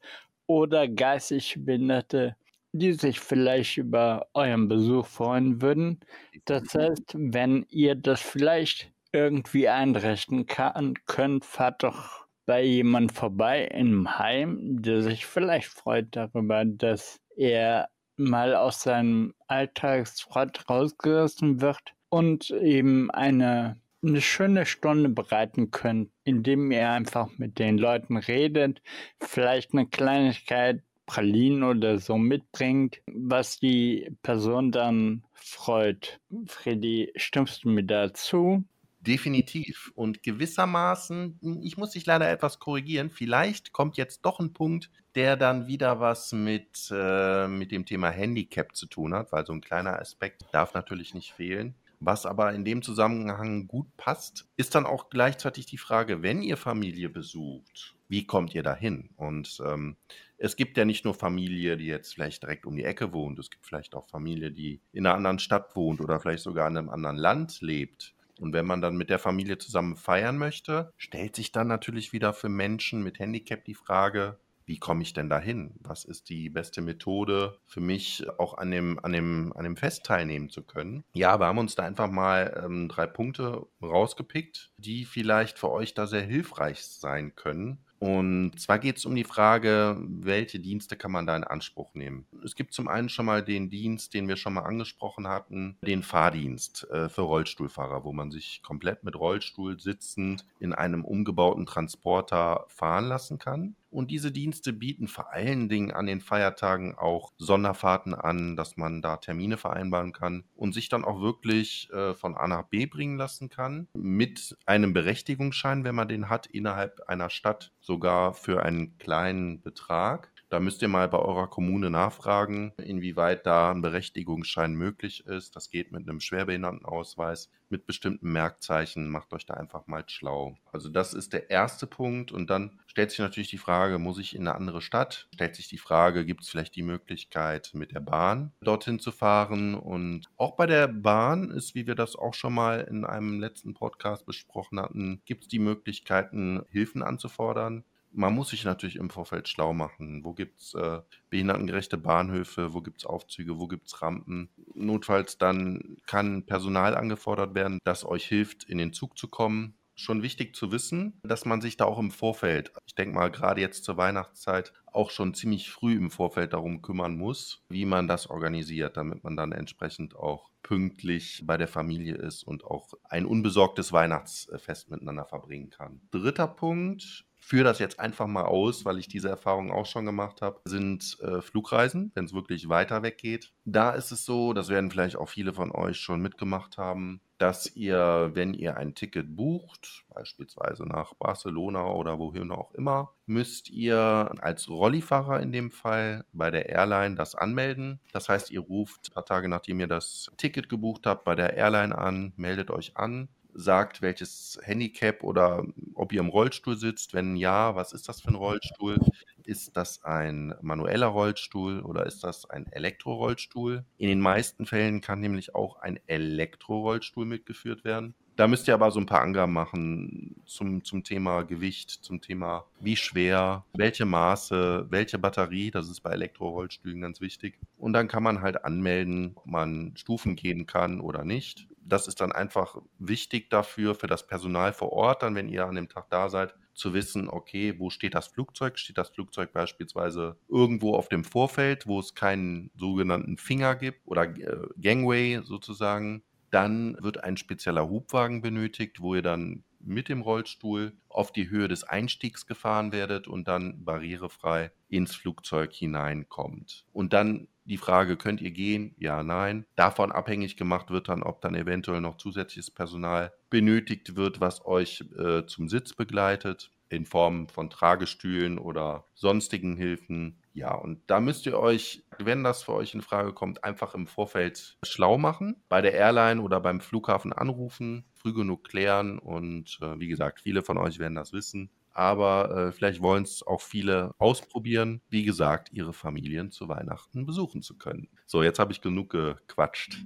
oder 0.51 0.88
geistig 0.88 1.58
Behinderte, 1.60 2.36
die 2.74 2.93
sich 2.93 3.20
vielleicht 3.20 3.77
über 3.77 4.27
euren 4.34 4.67
Besuch 4.67 5.05
freuen 5.05 5.62
würden. 5.62 6.00
Das 6.46 6.74
heißt, 6.74 7.15
wenn 7.15 7.65
ihr 7.70 7.96
das 7.96 8.22
vielleicht 8.22 8.91
irgendwie 9.12 9.67
einrichten 9.67 10.46
kann, 10.46 10.93
könnt, 11.05 11.46
fahrt 11.46 11.84
doch 11.84 12.25
bei 12.46 12.63
jemand 12.63 13.12
vorbei 13.12 13.65
im 13.65 14.17
Heim, 14.17 14.81
der 14.81 15.01
sich 15.01 15.25
vielleicht 15.25 15.67
freut 15.67 16.08
darüber, 16.12 16.65
dass 16.65 17.20
er 17.36 17.89
mal 18.17 18.55
aus 18.55 18.81
seinem 18.84 19.34
Alltagsfrott 19.48 20.70
rausgerissen 20.70 21.62
wird 21.62 21.93
und 22.10 22.51
eben 22.51 23.10
eine, 23.12 23.79
eine 24.03 24.22
schöne 24.22 24.65
Stunde 24.65 25.10
bereiten 25.10 25.72
könnt, 25.72 26.10
indem 26.24 26.72
ihr 26.72 26.89
einfach 26.89 27.29
mit 27.38 27.60
den 27.60 27.77
Leuten 27.77 28.17
redet, 28.17 28.81
vielleicht 29.20 29.74
eine 29.74 29.88
Kleinigkeit 29.88 30.84
Pralinen 31.12 31.63
oder 31.63 32.00
so 32.00 32.17
mitbringt, 32.17 33.01
was 33.05 33.60
die 33.60 34.15
Person 34.24 34.72
dann 34.72 35.25
freut. 35.34 36.22
Freddy, 36.48 37.12
stimmst 37.17 37.65
du 37.65 37.70
mir 37.70 37.84
dazu? 37.84 38.63
Definitiv. 39.01 39.91
Und 39.96 40.24
gewissermaßen, 40.24 41.60
ich 41.63 41.75
muss 41.75 41.91
dich 41.91 42.05
leider 42.05 42.29
etwas 42.29 42.60
korrigieren, 42.60 43.10
vielleicht 43.10 43.74
kommt 43.74 43.98
jetzt 43.98 44.22
doch 44.22 44.39
ein 44.39 44.53
Punkt, 44.53 44.89
der 45.15 45.36
dann 45.36 45.67
wieder 45.67 46.00
was 46.00 46.31
mit, 46.31 46.89
äh, 46.91 47.48
mit 47.48 47.72
dem 47.72 47.86
Thema 47.86 48.10
Handicap 48.10 48.74
zu 48.74 48.86
tun 48.86 49.13
hat, 49.13 49.31
weil 49.34 49.46
so 49.46 49.51
ein 49.51 49.60
kleiner 49.60 50.00
Aspekt 50.00 50.46
darf 50.53 50.74
natürlich 50.74 51.13
nicht 51.13 51.34
fehlen. 51.34 51.75
Was 52.03 52.25
aber 52.25 52.51
in 52.51 52.65
dem 52.65 52.81
Zusammenhang 52.81 53.67
gut 53.67 53.86
passt, 53.96 54.50
ist 54.58 54.74
dann 54.74 54.88
auch 54.88 55.12
gleichzeitig 55.12 55.67
die 55.67 55.77
Frage, 55.77 56.24
wenn 56.24 56.41
ihr 56.41 56.58
Familie 56.58 57.10
besucht, 57.10 57.96
wie 58.08 58.25
kommt 58.25 58.55
ihr 58.55 58.63
dahin? 58.63 59.12
Und 59.17 59.62
ähm, 59.63 59.98
es 60.39 60.55
gibt 60.55 60.77
ja 60.77 60.86
nicht 60.86 61.05
nur 61.05 61.13
Familie, 61.13 61.77
die 61.77 61.86
jetzt 61.86 62.15
vielleicht 62.15 62.41
direkt 62.41 62.65
um 62.65 62.75
die 62.75 62.86
Ecke 62.86 63.13
wohnt, 63.13 63.38
es 63.38 63.51
gibt 63.51 63.67
vielleicht 63.67 63.93
auch 63.93 64.10
Familie, 64.10 64.51
die 64.51 64.81
in 64.91 65.05
einer 65.05 65.15
anderen 65.15 65.38
Stadt 65.38 65.75
wohnt 65.75 66.01
oder 66.01 66.20
vielleicht 66.20 66.41
sogar 66.41 66.67
in 66.67 66.75
einem 66.75 66.89
anderen 66.89 67.17
Land 67.17 67.62
lebt. 67.62 68.15
Und 68.39 68.51
wenn 68.53 68.65
man 68.65 68.81
dann 68.81 68.98
mit 68.98 69.12
der 69.12 69.20
Familie 69.20 69.60
zusammen 69.60 69.96
feiern 69.96 70.39
möchte, 70.39 70.91
stellt 70.98 71.36
sich 71.36 71.51
dann 71.51 71.67
natürlich 71.67 72.13
wieder 72.13 72.34
für 72.34 72.50
Menschen 72.50 73.03
mit 73.03 73.20
Handicap 73.20 73.63
die 73.63 73.75
Frage, 73.75 74.39
wie 74.65 74.80
komme 74.80 75.01
ich 75.01 75.13
denn 75.13 75.30
dahin? 75.30 75.74
Was 75.82 76.06
ist 76.06 76.30
die 76.30 76.50
beste 76.50 76.82
Methode 76.82 77.58
für 77.65 77.82
mich, 77.82 78.25
auch 78.38 78.58
an 78.58 78.72
dem, 78.72 79.00
an 79.03 79.12
dem, 79.12 79.53
an 79.56 79.63
dem 79.63 79.77
Fest 79.77 80.06
teilnehmen 80.06 80.50
zu 80.50 80.63
können? 80.63 81.03
Ja, 81.13 81.39
wir 81.39 81.48
haben 81.48 81.58
uns 81.58 81.75
da 81.75 81.84
einfach 81.84 82.10
mal 82.10 82.62
ähm, 82.63 82.88
drei 82.88 83.08
Punkte 83.08 83.68
rausgepickt, 83.82 84.72
die 84.77 85.06
vielleicht 85.06 85.60
für 85.60 85.72
euch 85.72 85.94
da 85.94 86.08
sehr 86.08 86.22
hilfreich 86.22 86.84
sein 86.84 87.36
können. 87.36 87.80
Und 88.01 88.60
zwar 88.60 88.80
geht 88.80 88.98
es 88.98 89.06
um 89.06 89.13
die 89.13 89.24
Frage, 89.24 89.96
welche 90.01 90.60
Dienste 90.60 90.98
kann 90.98 91.12
man 91.12 91.27
da 91.27 91.36
in 91.36 91.44
Anspruch 91.44 91.94
nehmen? 91.94 92.25
Es 92.44 92.56
gibt 92.56 92.74
zum 92.74 92.88
einen 92.88 93.10
schon 93.10 93.27
mal 93.27 93.44
den 93.44 93.70
Dienst, 93.70 94.15
den 94.15 94.27
wir 94.27 94.38
schon 94.38 94.56
mal 94.56 94.63
angesprochen 94.63 95.27
hatten, 95.27 95.77
den 95.84 96.01
Fahrdienst 96.01 96.89
äh, 96.89 97.10
für 97.10 97.22
Rollstuhlfahrer, 97.22 98.03
wo 98.03 98.12
man 98.12 98.32
sich 98.32 98.63
komplett 98.63 99.03
mit 99.03 99.15
Rollstuhl 99.15 99.80
sitzend 99.80 100.48
in 100.60 100.74
einem 100.74 101.06
umgebauten 101.06 101.68
Transporter 101.68 102.65
fahren 102.70 103.06
lassen 103.06 103.38
kann. 103.38 103.75
Und 103.91 104.10
diese 104.10 104.31
Dienste 104.31 104.74
bieten 104.74 105.07
vor 105.07 105.31
allen 105.33 105.67
Dingen 105.69 105.91
an 105.91 106.07
den 106.07 106.21
Feiertagen 106.21 106.98
auch 106.98 107.33
Sonderfahrten 107.38 108.15
an, 108.15 108.55
dass 108.55 108.77
man 108.77 109.01
da 109.01 109.17
Termine 109.17 109.57
vereinbaren 109.57 110.13
kann 110.13 110.45
und 110.55 110.74
sich 110.74 110.89
dann 110.89 111.03
auch 111.03 111.21
wirklich 111.21 111.89
äh, 111.91 112.13
von 112.13 112.36
A 112.36 112.48
nach 112.48 112.63
B 112.63 112.86
bringen 112.86 113.17
lassen 113.17 113.50
kann. 113.50 113.88
Mit 113.93 114.57
einem 114.65 114.93
Berechtigungsschein, 114.93 115.83
wenn 115.83 115.95
man 115.95 116.07
den 116.07 116.29
hat, 116.29 116.48
innerhalb 116.48 117.01
einer 117.07 117.29
Stadt 117.29 117.71
sogar 117.81 118.33
für 118.33 118.63
einen 118.63 118.98
kleinen 118.98 119.62
Betrag. 119.62 120.30
Da 120.51 120.60
müsst 120.60 120.81
ihr 120.81 120.89
mal 120.89 121.08
bei 121.08 121.17
eurer 121.17 121.48
Kommune 121.48 121.89
nachfragen, 121.89 122.74
inwieweit 122.75 123.46
da 123.46 123.72
ein 123.72 123.81
Berechtigungsschein 123.81 124.74
möglich 124.74 125.25
ist. 125.25 125.55
Das 125.55 125.70
geht 125.70 125.93
mit 125.93 126.01
einem 126.10 126.20
Schwerbehindertenausweis, 126.20 127.50
mit 127.70 127.86
bestimmten 127.86 128.34
Merkzeichen. 128.34 129.10
Macht 129.10 129.31
euch 129.31 129.46
da 129.46 129.53
einfach 129.53 129.88
mal 129.88 130.03
schlau. 130.08 130.58
Also 130.74 130.89
das 130.89 131.13
ist 131.13 131.31
der 131.31 131.50
erste 131.50 131.88
Punkt. 131.88 132.34
Und 132.34 132.50
dann 132.50 132.81
stellt 132.86 133.12
sich 133.12 133.20
natürlich 133.20 133.50
die 133.50 133.58
Frage, 133.58 133.98
muss 133.98 134.20
ich 134.20 134.36
in 134.36 134.41
eine 134.41 134.53
andere 134.53 134.81
Stadt? 134.81 135.29
Stellt 135.34 135.55
sich 135.55 135.70
die 135.70 135.77
Frage, 135.77 136.25
gibt 136.25 136.41
es 136.41 136.50
vielleicht 136.50 136.75
die 136.75 136.84
Möglichkeit, 136.84 137.72
mit 137.74 137.93
der 137.93 138.01
Bahn 138.01 138.51
dorthin 138.60 139.00
zu 139.00 139.13
fahren? 139.13 139.74
Und 139.74 140.25
auch 140.36 140.58
bei 140.58 140.65
der 140.65 140.89
Bahn 140.89 141.50
ist, 141.50 141.75
wie 141.75 141.88
wir 141.88 141.96
das 141.96 142.17
auch 142.17 142.34
schon 142.34 142.53
mal 142.53 142.81
in 142.81 143.05
einem 143.05 143.39
letzten 143.39 143.74
Podcast 143.74 144.25
besprochen 144.25 144.81
hatten, 144.81 145.22
gibt 145.24 145.43
es 145.43 145.48
die 145.48 145.60
Möglichkeiten, 145.60 146.65
Hilfen 146.72 147.03
anzufordern 147.03 147.86
man 148.12 148.34
muss 148.34 148.50
sich 148.50 148.63
natürlich 148.65 148.98
im 148.98 149.10
Vorfeld 149.10 149.48
schlau 149.48 149.74
machen. 149.74 150.24
Wo 150.24 150.34
gibt 150.34 150.62
es 150.62 150.74
äh, 150.74 151.00
behindertengerechte 151.30 151.98
Bahnhöfe, 151.98 152.74
wo 152.74 152.82
gibt 152.82 153.01
es 153.01 153.06
Aufzüge, 153.06 153.60
wo 153.60 153.68
gibt 153.68 153.88
es 153.88 154.01
Rampen. 154.01 154.50
Notfalls 154.74 155.38
dann 155.38 155.98
kann 156.06 156.46
Personal 156.46 156.96
angefordert 156.96 157.56
werden, 157.56 157.80
das 157.84 158.06
euch 158.06 158.25
hilft, 158.25 158.63
in 158.63 158.77
den 158.77 158.94
Zug 158.94 159.18
zu 159.18 159.27
kommen. 159.27 159.75
Schon 159.96 160.24
wichtig 160.24 160.56
zu 160.56 160.72
wissen, 160.72 161.20
dass 161.22 161.46
man 161.46 161.62
sich 161.62 161.77
da 161.77 161.86
auch 161.86 162.00
im 162.00 162.12
Vorfeld, 162.12 162.72
ich 162.88 162.96
denke 162.96 163.13
mal 163.13 163.30
gerade 163.30 163.62
jetzt 163.62 163.84
zur 163.84 163.98
Weihnachtszeit, 163.98 164.74
auch 164.88 165.12
schon 165.12 165.34
ziemlich 165.34 165.70
früh 165.70 165.96
im 165.96 166.10
Vorfeld 166.10 166.53
darum 166.53 166.82
kümmern 166.82 167.15
muss, 167.18 167.63
wie 167.70 167.86
man 167.86 168.08
das 168.08 168.27
organisiert, 168.27 168.98
damit 168.98 169.24
man 169.24 169.36
dann 169.36 169.51
entsprechend 169.51 170.15
auch 170.15 170.50
pünktlich 170.63 171.44
bei 171.46 171.58
der 171.58 171.68
Familie 171.68 172.15
ist 172.15 172.44
und 172.44 172.63
auch 172.63 172.94
ein 173.03 173.25
unbesorgtes 173.25 173.91
Weihnachtsfest 173.91 174.89
miteinander 174.89 175.25
verbringen 175.25 175.70
kann. 175.70 176.01
Dritter 176.12 176.48
Punkt, 176.48 177.25
führe 177.41 177.65
das 177.65 177.79
jetzt 177.79 178.00
einfach 178.00 178.27
mal 178.27 178.45
aus, 178.45 178.86
weil 178.86 178.98
ich 178.98 179.07
diese 179.07 179.27
Erfahrung 179.27 179.71
auch 179.71 179.86
schon 179.86 180.05
gemacht 180.05 180.41
habe, 180.41 180.62
sind 180.63 181.17
äh, 181.21 181.41
Flugreisen, 181.41 182.12
wenn 182.13 182.25
es 182.25 182.33
wirklich 182.33 182.69
weiter 182.69 183.03
weg 183.03 183.17
geht. 183.17 183.51
Da 183.65 183.91
ist 183.91 184.12
es 184.12 184.24
so, 184.24 184.53
das 184.53 184.69
werden 184.69 184.91
vielleicht 184.91 185.17
auch 185.17 185.27
viele 185.27 185.53
von 185.53 185.71
euch 185.71 185.98
schon 186.00 186.21
mitgemacht 186.21 186.77
haben, 186.77 187.19
dass 187.39 187.75
ihr, 187.75 188.29
wenn 188.33 188.53
ihr 188.53 188.77
ein 188.77 188.93
Ticket 188.93 189.36
bucht, 189.36 190.05
beispielsweise 190.13 190.88
nach 190.88 191.15
Barcelona 191.15 191.88
oder 191.88 192.19
wohin 192.19 192.51
auch 192.51 192.71
immer, 192.75 193.15
müsst 193.25 193.69
ihr 193.71 194.31
als 194.39 194.69
Rollifahrer 194.69 195.39
in 195.39 195.51
dem 195.51 195.71
Fall 195.71 196.24
bei 196.33 196.51
der 196.51 196.69
Airline 196.69 197.15
das 197.15 197.33
anmelden. 197.33 198.00
Das 198.13 198.29
heißt, 198.29 198.51
ihr 198.51 198.60
ruft 198.60 199.10
ein 199.10 199.13
paar 199.15 199.25
Tage 199.25 199.50
nachdem 199.50 199.79
ihr 199.79 199.88
das 199.88 200.29
Ticket 200.38 200.69
gebucht 200.69 201.07
habt 201.07 201.24
bei 201.24 201.33
der 201.33 201.55
Airline 201.55 201.98
an, 201.98 202.33
meldet 202.36 202.69
euch 202.69 202.95
an 202.95 203.27
sagt, 203.53 204.01
welches 204.01 204.60
Handicap 204.63 205.24
oder 205.24 205.65
ob 205.93 206.13
ihr 206.13 206.20
im 206.20 206.29
Rollstuhl 206.29 206.77
sitzt. 206.77 207.13
Wenn 207.13 207.36
ja, 207.36 207.75
was 207.75 207.93
ist 207.93 208.10
das 208.10 208.22
für 208.22 208.29
ein 208.29 208.36
Rollstuhl? 208.36 208.98
Ist 209.43 209.75
das 209.75 210.03
ein 210.03 210.53
manueller 210.62 211.08
Rollstuhl 211.08 211.81
oder 211.81 212.05
ist 212.05 212.24
das 212.24 212.50
ein 212.50 212.67
Elektrorollstuhl? 212.72 213.84
In 213.98 214.10
den 214.10 214.22
meisten 214.22 214.65
Fällen 214.65 215.01
kann 215.01 215.20
nämlich 215.20 215.55
auch 215.55 215.77
ein 215.77 216.00
Elektrorollstuhl 216.08 217.25
mitgeführt 217.25 217.84
werden. 217.84 218.13
Da 218.38 218.48
müsst 218.48 218.67
ihr 218.67 218.74
aber 218.74 218.91
so 218.91 219.00
ein 219.00 219.05
paar 219.05 219.22
Angaben 219.22 219.53
machen 219.53 220.41
zum, 220.46 220.84
zum 220.84 221.03
Thema 221.03 221.43
Gewicht, 221.43 221.89
zum 221.89 222.22
Thema 222.22 222.65
wie 222.79 222.96
schwer, 222.96 223.65
welche 223.74 224.05
Maße, 224.05 224.88
welche 224.89 225.20
Batterie, 225.20 225.70
das 225.70 225.89
ist 225.89 226.01
bei 226.01 226.12
Elektrorollstühlen 226.12 227.01
ganz 227.01 227.22
wichtig. 227.22 227.60
Und 227.77 227.93
dann 227.93 228.08
kann 228.08 228.24
man 228.24 228.41
halt 228.41 228.63
anmelden, 228.63 229.34
ob 229.36 229.46
man 229.46 229.93
Stufen 229.96 230.36
gehen 230.36 230.65
kann 230.65 231.01
oder 231.01 231.24
nicht 231.24 231.67
das 231.83 232.07
ist 232.07 232.21
dann 232.21 232.31
einfach 232.31 232.77
wichtig 233.00 233.50
dafür, 233.50 233.95
für 233.95 234.07
das 234.07 234.27
Personal 234.27 234.73
vor 234.73 234.91
Ort, 234.93 235.23
dann, 235.23 235.35
wenn 235.35 235.50
ihr 235.50 235.65
an 235.65 235.75
dem 235.75 235.89
Tag 235.89 236.09
da 236.09 236.29
seid, 236.29 236.55
zu 236.73 236.93
wissen, 236.93 237.27
okay, 237.29 237.75
wo 237.79 237.89
steht 237.89 238.15
das 238.15 238.27
Flugzeug? 238.27 238.79
Steht 238.79 238.97
das 238.97 239.09
Flugzeug 239.09 239.51
beispielsweise 239.51 240.38
irgendwo 240.47 240.95
auf 240.95 241.09
dem 241.09 241.23
Vorfeld, 241.23 241.88
wo 241.88 242.00
es 242.00 242.15
keinen 242.15 242.71
sogenannten 242.75 243.38
Finger 243.38 243.75
gibt 243.75 244.01
oder 244.05 244.23
äh, 244.23 244.67
Gangway 244.79 245.41
sozusagen? 245.43 246.23
Dann 246.50 246.97
wird 247.01 247.23
ein 247.23 247.38
spezieller 247.38 247.89
Hubwagen 247.89 248.41
benötigt, 248.41 249.00
wo 249.00 249.15
ihr 249.15 249.21
dann 249.21 249.63
mit 249.79 250.09
dem 250.09 250.21
Rollstuhl 250.21 250.93
auf 251.09 251.31
die 251.31 251.50
Höhe 251.50 251.67
des 251.67 251.83
Einstiegs 251.83 252.45
gefahren 252.45 252.91
werdet 252.91 253.27
und 253.27 253.47
dann 253.47 253.83
barrierefrei 253.83 254.71
ins 254.89 255.15
Flugzeug 255.15 255.73
hineinkommt. 255.73 256.85
Und 256.93 257.13
dann 257.13 257.47
die 257.72 257.78
Frage, 257.78 258.18
könnt 258.18 258.42
ihr 258.42 258.51
gehen? 258.51 258.94
Ja, 258.98 259.24
nein. 259.24 259.66
Davon 259.78 260.12
abhängig 260.12 260.58
gemacht 260.58 260.92
wird 260.92 261.08
dann, 261.08 261.24
ob 261.24 261.42
dann 261.42 261.56
eventuell 261.56 262.01
noch 262.01 262.18
zusätzliches 262.18 262.70
Personal 262.70 263.32
benötigt 263.50 264.18
wird, 264.18 264.42
was 264.42 264.66
euch 264.66 265.06
äh, 265.18 265.46
zum 265.46 265.70
Sitz 265.70 265.94
begleitet, 265.94 266.70
in 266.90 267.06
Form 267.06 267.48
von 267.48 267.70
Tragestühlen 267.70 268.60
oder 268.60 269.06
sonstigen 269.16 269.78
Hilfen. 269.78 270.42
Ja, 270.54 270.75
und 270.75 271.00
da 271.08 271.22
müsst 271.22 271.46
ihr 271.46 271.58
euch, 271.58 272.04
wenn 272.20 272.44
das 272.44 272.63
für 272.63 272.74
euch 272.74 272.94
in 272.94 273.01
Frage 273.01 273.32
kommt, 273.32 273.63
einfach 273.63 273.96
im 273.96 274.06
Vorfeld 274.06 274.78
schlau 274.84 275.18
machen, 275.18 275.63
bei 275.70 275.82
der 275.82 275.94
Airline 275.94 276.42
oder 276.42 276.60
beim 276.60 276.82
Flughafen 276.82 277.32
anrufen, 277.32 278.04
früh 278.13 278.34
genug 278.34 278.66
klären 278.66 279.18
und 279.18 279.80
äh, 279.82 279.98
wie 279.98 280.10
gesagt, 280.10 280.42
viele 280.42 280.62
von 280.62 280.78
euch 280.78 281.00
werden 281.00 281.16
das 281.16 281.32
wissen 281.32 281.70
aber 281.93 282.67
äh, 282.67 282.71
vielleicht 282.71 283.01
wollen 283.01 283.24
es 283.24 283.45
auch 283.45 283.62
viele 283.62 284.13
ausprobieren, 284.17 285.01
wie 285.10 285.24
gesagt, 285.24 285.69
ihre 285.74 285.93
Familien 285.93 286.51
zu 286.51 286.67
Weihnachten 286.67 287.25
besuchen 287.25 287.62
zu 287.62 287.77
können. 287.77 288.10
So, 288.25 288.43
jetzt 288.43 288.60
habe 288.60 288.71
ich 288.71 288.81
genug 288.81 289.12
gequatscht. 289.12 289.98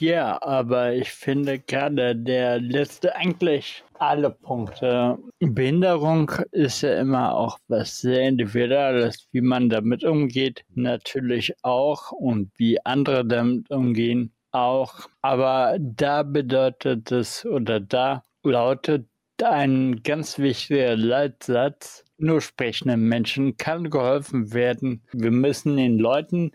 Ja, 0.00 0.42
aber 0.42 0.94
ich 0.94 1.10
finde 1.10 1.60
gerade 1.60 2.16
der 2.16 2.58
letzte 2.58 3.14
eigentlich 3.14 3.84
alle 4.00 4.30
Punkte. 4.30 5.18
Behinderung 5.38 6.32
ist 6.50 6.80
ja 6.80 6.98
immer 6.98 7.34
auch 7.34 7.58
was 7.68 8.00
sehr 8.00 8.26
Individuelles, 8.26 9.28
wie 9.30 9.42
man 9.42 9.68
damit 9.68 10.02
umgeht, 10.02 10.64
natürlich 10.74 11.54
auch 11.62 12.10
und 12.10 12.50
wie 12.56 12.84
andere 12.84 13.24
damit 13.24 13.70
umgehen 13.70 14.32
auch. 14.50 15.08
Aber 15.22 15.76
da 15.78 16.24
bedeutet 16.24 17.12
es 17.12 17.44
oder 17.46 17.78
da 17.78 18.24
lautet 18.42 19.06
ein 19.42 20.02
ganz 20.02 20.38
wichtiger 20.38 20.96
Leitsatz. 20.96 22.04
Nur 22.18 22.40
sprechenden 22.40 23.08
Menschen 23.08 23.56
kann 23.56 23.90
geholfen 23.90 24.52
werden. 24.52 25.02
Wir 25.12 25.30
müssen 25.30 25.76
den 25.76 25.98
Leuten, 25.98 26.52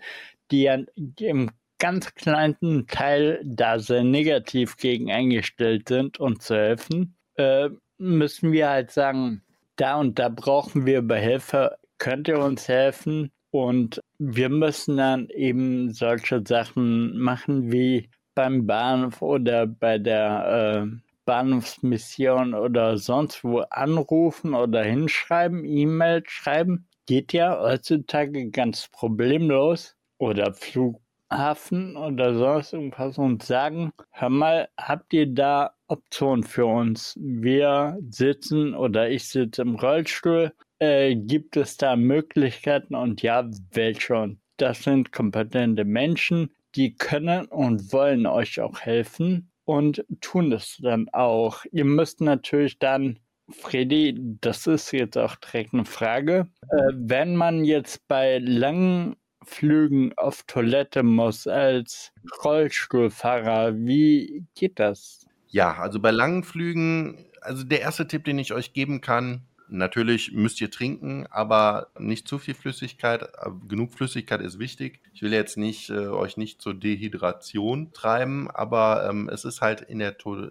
die 0.51 0.69
im 1.19 1.51
ganz 1.79 2.13
kleinen 2.15 2.87
Teil 2.87 3.41
da 3.43 3.79
sehr 3.79 4.03
negativ 4.03 4.77
gegen 4.77 5.11
eingestellt 5.11 5.89
sind, 5.89 6.19
uns 6.19 6.45
zu 6.45 6.55
helfen, 6.55 7.15
äh, 7.35 7.69
müssen 7.97 8.51
wir 8.51 8.69
halt 8.69 8.91
sagen, 8.91 9.41
da 9.75 9.97
und 9.97 10.19
da 10.19 10.29
brauchen 10.29 10.85
wir 10.85 11.01
Hilfe. 11.15 11.77
Könnt 11.97 12.27
ihr 12.27 12.39
uns 12.39 12.67
helfen? 12.67 13.31
Und 13.51 14.01
wir 14.17 14.49
müssen 14.49 14.97
dann 14.97 15.29
eben 15.29 15.93
solche 15.93 16.43
Sachen 16.45 17.17
machen 17.17 17.71
wie 17.71 18.09
beim 18.33 18.67
Bahnhof 18.67 19.21
oder 19.21 19.65
bei 19.65 19.97
der 19.97 20.87
äh, 20.87 21.04
Bahnhofsmission 21.25 22.53
oder 22.53 22.97
sonst 22.97 23.43
wo 23.43 23.59
anrufen 23.69 24.53
oder 24.53 24.83
hinschreiben, 24.83 25.65
E-Mail 25.65 26.23
schreiben. 26.27 26.87
Geht 27.07 27.33
ja 27.33 27.59
heutzutage 27.59 28.49
ganz 28.49 28.87
problemlos. 28.87 29.95
Oder 30.17 30.53
Flughafen 30.53 31.97
oder 31.97 32.35
sonst 32.35 32.71
irgendwas 32.71 33.17
und 33.17 33.43
sagen, 33.43 33.91
hör 34.11 34.29
mal, 34.29 34.69
habt 34.77 35.11
ihr 35.13 35.27
da 35.27 35.75
Optionen 35.87 36.43
für 36.43 36.65
uns? 36.65 37.17
Wir 37.19 37.99
sitzen 38.09 38.73
oder 38.73 39.09
ich 39.09 39.27
sitze 39.27 39.63
im 39.63 39.75
Rollstuhl. 39.75 40.53
Äh, 40.79 41.15
gibt 41.15 41.57
es 41.57 41.77
da 41.77 41.95
Möglichkeiten 41.97 42.95
und 42.95 43.21
ja, 43.21 43.49
welche? 43.71 44.15
Und 44.15 44.39
das 44.57 44.83
sind 44.83 45.11
kompetente 45.11 45.83
Menschen, 45.83 46.55
die 46.75 46.95
können 46.95 47.45
und 47.47 47.91
wollen 47.91 48.25
euch 48.25 48.61
auch 48.61 48.79
helfen 48.79 49.51
und 49.65 50.05
tun 50.21 50.49
das 50.51 50.77
dann 50.81 51.09
auch. 51.11 51.65
Ihr 51.71 51.85
müsst 51.85 52.21
natürlich 52.21 52.79
dann, 52.79 53.19
Freddy, 53.49 54.15
das 54.41 54.65
ist 54.67 54.91
jetzt 54.91 55.17
auch 55.17 55.35
direkt 55.35 55.73
eine 55.73 55.85
Frage, 55.85 56.47
äh, 56.69 56.91
wenn 56.93 57.35
man 57.35 57.65
jetzt 57.65 58.07
bei 58.07 58.39
langen 58.39 59.15
Flügen 59.43 60.13
auf 60.17 60.43
Toilette 60.43 61.03
muss 61.03 61.45
als 61.45 62.11
Rollstuhlfahrer, 62.43 63.75
wie 63.77 64.45
geht 64.55 64.79
das? 64.79 65.27
Ja, 65.47 65.75
also 65.75 65.99
bei 65.99 66.11
langen 66.11 66.43
Flügen, 66.43 67.25
also 67.41 67.63
der 67.63 67.81
erste 67.81 68.07
Tipp, 68.07 68.23
den 68.23 68.39
ich 68.39 68.53
euch 68.53 68.73
geben 68.73 69.01
kann, 69.01 69.43
Natürlich 69.67 70.31
müsst 70.31 70.61
ihr 70.61 70.71
trinken, 70.71 71.25
aber 71.29 71.87
nicht 71.97 72.27
zu 72.27 72.37
viel 72.37 72.53
Flüssigkeit. 72.53 73.23
Äh, 73.23 73.49
genug 73.67 73.93
Flüssigkeit 73.93 74.41
ist 74.41 74.59
wichtig. 74.59 75.01
Ich 75.13 75.21
will 75.21 75.33
jetzt 75.33 75.57
nicht 75.57 75.89
äh, 75.89 76.07
euch 76.07 76.37
nicht 76.37 76.61
zur 76.61 76.73
Dehydration 76.73 77.91
treiben, 77.93 78.49
aber 78.51 79.07
ähm, 79.09 79.29
es 79.29 79.45
ist 79.45 79.61
halt 79.61 79.81
in 79.81 79.99
der 79.99 80.17
to 80.17 80.49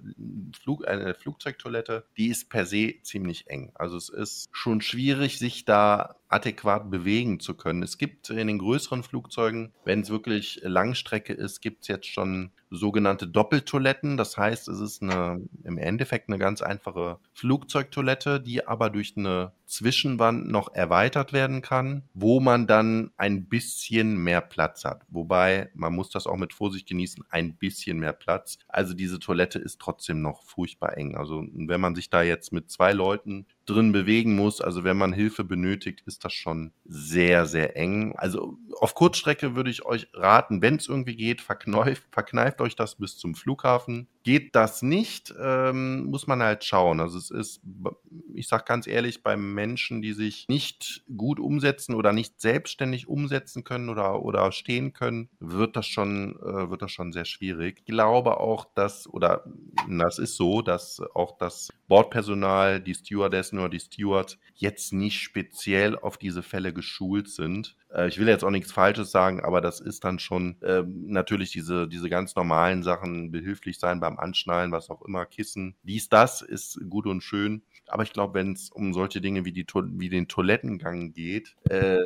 Flug 0.61 0.87
eine 0.89 1.15
Flugzeugtoilette, 1.15 2.05
die 2.17 2.29
ist 2.29 2.49
per 2.51 2.67
se 2.67 2.95
ziemlich 3.03 3.49
eng. 3.49 3.73
Also 3.75 3.97
es 3.97 4.09
ist 4.09 4.49
schon 4.53 4.81
schwierig, 4.81 5.39
sich 5.39 5.65
da 5.65 6.17
adäquat 6.35 6.91
bewegen 6.91 7.39
zu 7.39 7.55
können. 7.55 7.83
Es 7.83 7.97
gibt 7.97 8.29
in 8.29 8.49
den 8.49 8.59
größeren 8.59 9.05
Flugzeugen, 9.05 9.73
wenn 9.85 10.01
es 10.01 10.11
wirklich 10.11 10.61
Langstrecke 10.63 11.33
ist, 11.33 11.61
gibt 11.61 11.83
es 11.83 11.89
jetzt 11.89 12.07
schon 12.07 12.51
sogenannte 12.71 13.29
Doppeltoiletten. 13.29 14.17
Das 14.17 14.37
heißt, 14.37 14.69
es 14.69 14.81
ist 14.81 15.03
eine, 15.03 15.47
im 15.63 15.79
Endeffekt 15.79 16.29
eine 16.29 16.39
ganz 16.39 16.61
einfache 16.61 17.19
Flugzeugtoilette, 17.33 18.41
die 18.41 18.67
aber 18.67 18.91
durch 18.91 19.15
eine 19.17 19.53
Zwischenwand 19.67 20.49
noch 20.49 20.75
erweitert 20.75 21.33
werden 21.33 21.63
kann, 21.63 22.03
wo 22.13 22.41
man 22.41 22.67
dann 22.67 23.13
ein 23.17 23.49
bisschen 23.49 24.19
mehr 24.19 24.41
Platz 24.41 24.85
hat. 24.85 25.03
Wobei, 25.09 25.71
man 25.75 25.95
muss 25.95 26.11
das 26.11 26.27
auch 26.27 26.37
mit 26.37 26.53
Vorsicht 26.53 26.89
genießen, 26.89 27.25
ein 27.31 27.57
bisschen 27.57 27.99
mehr 27.99 28.13
Platz. 28.13 28.59
Also 28.69 28.95
diese 28.95 29.19
Toilette 29.19 29.59
ist 29.59 29.81
trotzdem 29.81 30.21
noch 30.21 30.43
furchtbar 30.43 30.97
eng. 30.99 31.17
Also 31.17 31.45
wenn 31.53 31.81
man 31.81 31.95
sich 31.95 32.11
da 32.11 32.23
jetzt 32.23 32.53
mit 32.53 32.71
zwei 32.71 32.93
Leuten 32.93 33.47
drin 33.67 33.93
bewegen 33.93 34.37
muss, 34.37 34.61
also 34.61 34.85
wenn 34.85 34.97
man 34.97 35.13
Hilfe 35.13 35.45
benötigt, 35.45 36.03
ist 36.07 36.25
das 36.25 36.33
schon 36.33 36.73
sehr, 36.85 37.47
sehr 37.47 37.77
eng. 37.77 38.15
Also 38.17 38.59
auf 38.79 38.95
Kurzstrecke 38.95 39.57
würde 39.57 39.71
ich 39.71 39.85
euch 39.85 40.09
raten, 40.13 40.63
wenn 40.63 40.77
es 40.77 40.89
irgendwie 40.89 41.17
geht, 41.17 41.41
verkneift, 41.41 42.05
verkneift 42.11 42.61
euch 42.61 42.77
das 42.77 42.97
bis 42.97 43.17
zum 43.17 43.35
Flughafen. 43.35 44.09
Geht 44.25 44.57
das 44.57 44.81
nicht, 44.81 45.35
ähm, 45.39 46.07
muss 46.07 46.27
man 46.27 46.43
halt 46.43 46.65
schauen. 46.65 46.99
Also 47.01 47.19
es 47.19 47.31
ist, 47.31 47.61
ich 48.33 48.49
sage 48.49 48.65
ganz 48.67 48.87
ehrlich, 48.87 49.23
beim 49.23 49.53
Menschen, 49.53 50.01
die 50.01 50.15
sich 50.15 50.47
nicht 50.49 51.05
gut 51.15 51.39
umsetzen 51.39 51.95
oder 51.95 52.15
nicht 52.15 52.41
selbstständig 52.41 53.07
umsetzen 53.07 53.65
können 53.65 53.91
oder, 53.91 54.23
oder 54.23 54.51
stehen 54.51 54.95
können, 54.95 55.29
wird 55.41 55.77
das 55.77 55.87
schon, 55.87 56.37
äh, 56.41 56.71
wird 56.71 56.81
das 56.81 56.91
schon 56.91 57.13
sehr 57.13 57.27
schwierig. 57.27 57.81
Ich 57.81 57.85
glaube 57.85 58.41
auch, 58.41 58.65
dass, 58.75 59.07
oder 59.07 59.45
das 59.87 60.19
ist 60.19 60.37
so, 60.37 60.63
dass 60.63 61.03
auch 61.15 61.37
das 61.37 61.69
Bordpersonal, 61.87 62.81
die 62.81 62.95
Stewardessen 62.95 63.59
oder 63.59 63.69
die 63.69 63.81
Stewards 63.81 64.39
jetzt 64.55 64.95
nicht 64.95 65.21
speziell 65.21 65.99
auf 65.99 66.17
diese 66.17 66.43
Fälle 66.43 66.73
geschult 66.73 67.29
sind. 67.29 67.77
Äh, 67.95 68.09
ich 68.09 68.19
will 68.19 68.29
jetzt 68.29 68.45
auch 68.45 68.51
nichts 68.51 68.73
Falsches 68.73 69.11
sagen, 69.11 69.41
aber 69.45 69.61
das 69.61 69.81
ist 69.81 70.05
dann 70.05 70.19
schon 70.19 70.61
äh, 70.63 70.83
natürlich 70.87 71.51
diese, 71.53 71.89
diese 71.89 72.09
ganz 72.09 72.35
normalen 72.35 72.83
Sachen, 72.83 73.31
behilflich 73.31 73.79
sein 73.79 74.01
beim 74.01 74.14
Anschnallen, 74.19 74.73
was 74.73 74.91
auch 74.91 75.03
immer, 75.03 75.27
Kissen. 75.27 75.77
Dies, 75.83 76.09
das 76.09 76.43
ist 76.43 76.81
gut 76.89 77.07
und 77.07 77.23
schön. 77.23 77.63
Aber 77.87 78.03
ich 78.03 78.13
glaube, 78.13 78.35
wenn 78.35 78.53
es 78.53 78.71
um 78.71 78.95
solche 78.95 79.21
Dinge 79.21 79.45
wie, 79.45 79.53
die, 79.53 79.67
wie 79.67 80.09
den 80.09 80.29
Toilettengang 80.29 81.13
geht, 81.13 81.55
äh, 81.69 81.99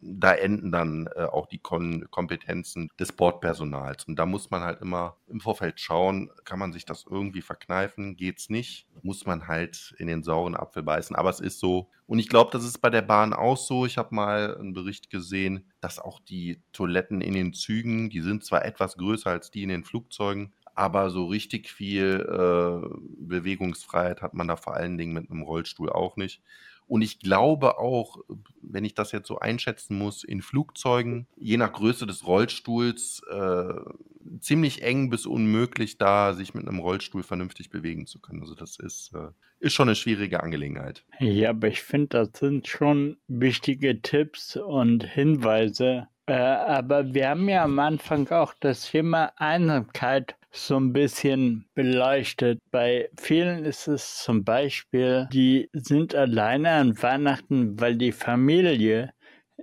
da 0.00 0.34
enden 0.34 0.72
dann 0.72 1.08
äh, 1.14 1.24
auch 1.24 1.46
die 1.46 1.58
Kon 1.58 2.06
Kompetenzen 2.10 2.90
des 2.98 3.12
Bordpersonals. 3.12 4.04
Und 4.04 4.16
da 4.16 4.26
muss 4.26 4.50
man 4.50 4.62
halt 4.62 4.80
immer 4.80 5.16
im 5.28 5.40
Vorfeld 5.40 5.80
schauen, 5.80 6.30
kann 6.44 6.58
man 6.58 6.72
sich 6.72 6.84
das 6.84 7.04
irgendwie 7.08 7.42
verkneifen? 7.42 8.16
Geht's 8.16 8.50
nicht? 8.50 8.86
Muss 9.02 9.26
man 9.26 9.46
halt 9.46 9.94
in 9.98 10.08
den 10.08 10.22
sauren 10.22 10.56
Apfel 10.56 10.82
beißen. 10.82 11.14
Aber 11.14 11.30
es 11.30 11.40
ist 11.40 11.60
so. 11.60 11.88
Und 12.06 12.18
ich 12.18 12.28
glaube, 12.28 12.50
das 12.52 12.64
ist 12.64 12.78
bei 12.78 12.90
der 12.90 13.02
Bahn 13.02 13.32
auch 13.34 13.56
so. 13.56 13.86
Ich 13.86 13.98
habe 13.98 14.14
mal 14.14 14.56
einen 14.56 14.72
Bericht 14.72 15.10
gesehen, 15.10 15.70
dass 15.80 15.98
auch 15.98 16.20
die 16.20 16.62
Toiletten 16.72 17.20
in 17.20 17.34
den 17.34 17.52
Zügen, 17.52 18.10
die 18.10 18.22
sind 18.22 18.44
zwar 18.44 18.64
etwas 18.64 18.96
größer 18.96 19.30
als 19.30 19.50
die 19.50 19.62
in 19.62 19.68
den 19.68 19.84
Flugzeugen, 19.84 20.52
aber 20.78 21.10
so 21.10 21.26
richtig 21.26 21.68
viel 21.68 22.24
äh, 22.24 22.88
Bewegungsfreiheit 23.18 24.22
hat 24.22 24.34
man 24.34 24.46
da 24.46 24.54
vor 24.54 24.74
allen 24.74 24.96
Dingen 24.96 25.12
mit 25.12 25.28
einem 25.28 25.42
Rollstuhl 25.42 25.90
auch 25.90 26.16
nicht. 26.16 26.40
Und 26.86 27.02
ich 27.02 27.18
glaube 27.18 27.78
auch, 27.78 28.18
wenn 28.62 28.84
ich 28.84 28.94
das 28.94 29.10
jetzt 29.10 29.26
so 29.26 29.40
einschätzen 29.40 29.98
muss, 29.98 30.22
in 30.22 30.40
Flugzeugen, 30.40 31.26
je 31.36 31.56
nach 31.56 31.72
Größe 31.72 32.06
des 32.06 32.26
Rollstuhls, 32.26 33.22
äh, 33.28 33.74
ziemlich 34.40 34.82
eng 34.82 35.10
bis 35.10 35.26
unmöglich, 35.26 35.98
da 35.98 36.32
sich 36.32 36.54
mit 36.54 36.66
einem 36.66 36.78
Rollstuhl 36.78 37.24
vernünftig 37.24 37.70
bewegen 37.70 38.06
zu 38.06 38.20
können. 38.20 38.40
Also 38.40 38.54
das 38.54 38.78
ist, 38.78 39.12
äh, 39.14 39.30
ist 39.58 39.74
schon 39.74 39.88
eine 39.88 39.96
schwierige 39.96 40.42
Angelegenheit. 40.42 41.04
Ja, 41.18 41.50
aber 41.50 41.66
ich 41.66 41.82
finde, 41.82 42.24
das 42.24 42.38
sind 42.38 42.68
schon 42.68 43.16
wichtige 43.26 44.00
Tipps 44.00 44.56
und 44.56 45.02
Hinweise. 45.02 46.06
Äh, 46.26 46.34
aber 46.34 47.12
wir 47.12 47.30
haben 47.30 47.48
ja 47.48 47.64
am 47.64 47.78
Anfang 47.80 48.28
auch 48.28 48.54
das 48.60 48.90
Thema 48.90 49.32
Einsamkeit 49.36 50.37
so 50.50 50.76
ein 50.76 50.92
bisschen 50.92 51.66
beleuchtet. 51.74 52.58
Bei 52.70 53.10
vielen 53.18 53.64
ist 53.64 53.88
es 53.88 54.22
zum 54.22 54.44
Beispiel, 54.44 55.28
die 55.32 55.68
sind 55.72 56.14
alleine 56.14 56.70
an 56.70 57.02
Weihnachten, 57.02 57.78
weil 57.80 57.96
die 57.96 58.12
Familie 58.12 59.12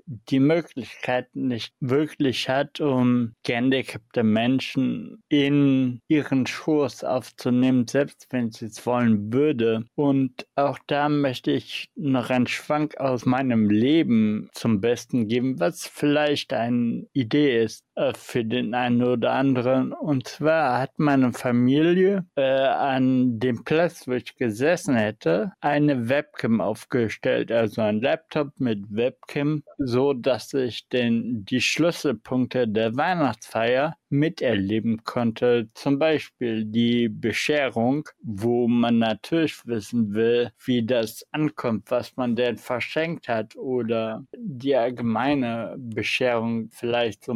die 0.06 0.40
Möglichkeiten 0.40 1.48
nicht 1.48 1.74
wirklich 1.80 2.50
hat, 2.50 2.80
um 2.80 3.34
gehandicapte 3.44 4.24
Menschen 4.24 5.24
in 5.30 6.02
ihren 6.08 6.46
Schoß 6.46 7.04
aufzunehmen, 7.04 7.88
selbst 7.88 8.28
wenn 8.30 8.52
sie 8.52 8.66
es 8.66 8.86
wollen 8.86 9.34
würde. 9.34 9.86
Und 9.96 10.48
auch 10.56 10.80
da 10.88 11.10
möchte 11.10 11.52
ich 11.52 11.90
noch 11.96 12.30
einen 12.30 12.48
Schwank 12.48 12.98
aus 12.98 13.26
meinem 13.26 13.70
Leben 13.70 14.50
zum 14.54 14.82
Besten 14.82 15.28
geben, 15.28 15.60
was 15.60 15.88
vielleicht 15.88 16.54
eine 16.54 17.08
Idee 17.14 17.64
ist 17.64 17.85
für 18.16 18.44
den 18.44 18.74
einen 18.74 19.04
oder 19.04 19.32
anderen. 19.32 19.94
Und 19.94 20.28
zwar 20.28 20.80
hat 20.80 20.98
meine 20.98 21.34
Familie 21.34 22.26
äh, 22.36 22.42
an 22.42 23.40
dem 23.40 23.64
Platz, 23.64 24.08
wo 24.08 24.14
ich 24.14 24.36
gesessen 24.36 24.96
hätte, 24.96 25.54
eine 25.62 26.10
Webcam 26.10 26.62
aufgestellt, 26.62 27.52
also 27.52 27.82
ein 27.82 28.02
Laptop 28.02 28.60
mit 28.60 28.84
Webcam 28.90 29.64
so, 29.78 30.14
dass 30.14 30.54
ich 30.54 30.88
den, 30.90 31.46
die 31.46 31.62
Schlüsselpunkte 31.62 32.68
der 32.68 32.96
Weihnachtsfeier 32.96 33.96
miterleben 34.10 35.04
konnte. 35.04 35.70
Zum 35.74 36.00
Beispiel 36.00 36.66
die 36.66 37.10
Bescherung, 37.10 38.08
wo 38.22 38.68
man 38.68 39.00
natürlich 39.00 39.66
wissen 39.66 40.14
will, 40.14 40.52
wie 40.64 40.86
das 40.86 41.26
ankommt, 41.32 41.92
was 41.92 42.16
man 42.16 42.36
denn 42.36 42.58
verschenkt 42.58 43.28
hat 43.28 43.56
oder 43.56 44.26
die 44.38 44.76
allgemeine 44.76 45.76
Bescherung 45.78 46.70
vielleicht 46.72 47.26
so 47.26 47.34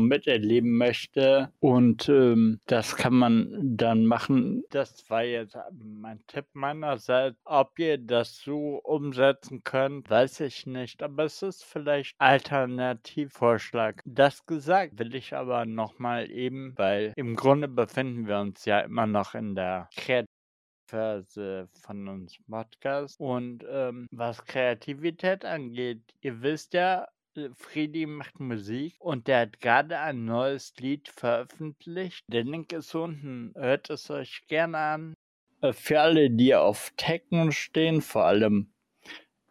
miterleben 0.49 0.77
möchte. 0.77 1.51
Und 1.59 2.09
ähm, 2.09 2.59
das 2.65 2.95
kann 2.95 3.13
man 3.13 3.77
dann 3.77 4.05
machen. 4.05 4.63
Das 4.71 5.09
war 5.09 5.23
jetzt 5.23 5.57
mein 5.71 6.19
Tipp 6.27 6.45
meinerseits. 6.53 7.37
Ob 7.45 7.77
ihr 7.79 7.97
das 7.97 8.37
so 8.37 8.79
umsetzen 8.83 9.63
könnt, 9.63 10.09
weiß 10.09 10.41
ich 10.41 10.65
nicht. 10.65 11.03
Aber 11.03 11.25
es 11.25 11.41
ist 11.41 11.63
vielleicht 11.63 12.15
Alternativvorschlag. 12.19 14.01
Das 14.05 14.45
gesagt 14.45 14.97
will 14.99 15.15
ich 15.15 15.33
aber 15.35 15.65
nochmal 15.65 16.29
eben 16.31 16.73
weil 16.75 17.13
im 17.15 17.35
Grunde 17.35 17.67
befinden 17.67 18.27
wir 18.27 18.39
uns 18.39 18.65
ja 18.65 18.79
immer 18.79 19.05
noch 19.05 19.35
in 19.35 19.55
der 19.55 19.89
Kreativphase 19.95 21.69
von 21.73 22.07
uns 22.07 22.37
Podcast. 22.49 23.19
Und 23.19 23.65
ähm, 23.69 24.07
was 24.11 24.43
Kreativität 24.45 25.45
angeht, 25.45 26.01
ihr 26.21 26.41
wisst 26.41 26.73
ja, 26.73 27.07
äh, 27.35 27.49
Friedi 27.55 28.05
macht 28.05 28.39
Musik 28.39 28.95
und 28.99 29.27
der 29.27 29.41
hat 29.41 29.59
gerade 29.61 29.99
ein 29.99 30.25
neues 30.25 30.73
Lied 30.77 31.09
veröffentlicht. 31.09 32.25
Der 32.27 32.43
Link 32.43 32.71
ist 32.73 32.95
unten, 32.95 33.53
hört 33.55 33.89
es 33.89 34.09
euch 34.09 34.43
gerne 34.47 34.77
an. 34.77 35.13
Äh, 35.61 35.73
für 35.73 36.01
alle, 36.01 36.29
die 36.29 36.55
auf 36.55 36.93
Techno 36.97 37.51
stehen, 37.51 38.01
vor 38.01 38.25
allem 38.25 38.71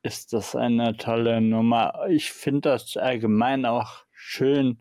ist 0.02 0.32
das 0.32 0.56
eine 0.56 0.96
tolle 0.96 1.40
Nummer. 1.40 2.06
Ich 2.08 2.32
finde 2.32 2.70
das 2.70 2.96
allgemein 2.96 3.66
auch 3.66 4.04
schön, 4.12 4.78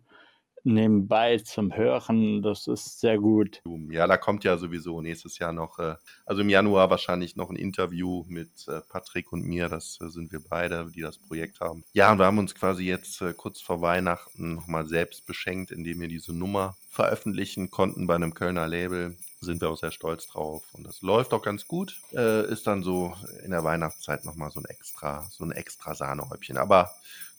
nebenbei 0.68 1.38
zum 1.40 1.76
Hören. 1.76 2.42
Das 2.42 2.68
ist 2.68 3.00
sehr 3.00 3.18
gut. 3.18 3.62
Ja, 3.90 4.06
da 4.06 4.18
kommt 4.18 4.44
ja 4.44 4.58
sowieso 4.58 5.02
nächstes 5.02 5.40
Jahr 5.40 5.54
noch, 5.54 5.80
äh, 5.80 5.96
also 6.26 6.42
im 6.42 6.50
Januar 6.50 6.90
wahrscheinlich 6.90 7.36
noch 7.36 7.50
ein 7.50 7.56
Interview 7.56 8.26
mit 8.28 8.68
äh, 8.68 8.82
Patrick 8.82 9.32
und 9.32 9.44
mir. 9.44 9.70
Das 9.70 10.00
äh, 10.02 10.10
sind 10.10 10.32
wir 10.32 10.42
beide, 10.48 10.92
die 10.94 11.02
das 11.02 11.18
Projekt 11.18 11.60
haben. 11.60 11.84
Ja, 11.94 12.12
und 12.12 12.20
wir 12.20 12.26
haben 12.26 12.38
uns 12.38 12.54
quasi 12.54 12.84
jetzt 12.84 13.24
kurz 13.38 13.62
vor 13.62 13.82
Weihnachten 13.82 14.56
nochmal 14.56 14.86
selbst 14.86 15.26
beschenkt, 15.26 15.72
indem 15.72 16.02
wir 16.02 16.08
diese 16.08 16.34
Nummer 16.34 16.76
veröffentlichen 16.90 17.72
konnten 17.72 18.06
bei 18.06 18.16
einem 18.16 18.34
Kölner 18.34 18.68
Label. 18.68 19.16
Sind 19.40 19.62
wir 19.62 19.70
auch 19.70 19.78
sehr 19.78 19.92
stolz 19.92 20.28
drauf. 20.28 20.64
Und 20.74 20.86
das 20.86 21.04
läuft 21.04 21.32
auch 21.32 21.44
ganz 21.44 21.68
gut. 21.68 22.02
Ist 22.12 22.66
dann 22.66 22.82
so 22.82 23.14
in 23.44 23.52
der 23.52 23.64
Weihnachtszeit 23.64 24.26
nochmal 24.26 24.50
so 24.50 24.60
ein 24.60 24.66
extra, 24.66 25.28
so 25.30 25.44
ein 25.44 25.52
extra 25.52 25.94
Sahnehäubchen. 25.94 26.58
Aber 26.58 26.92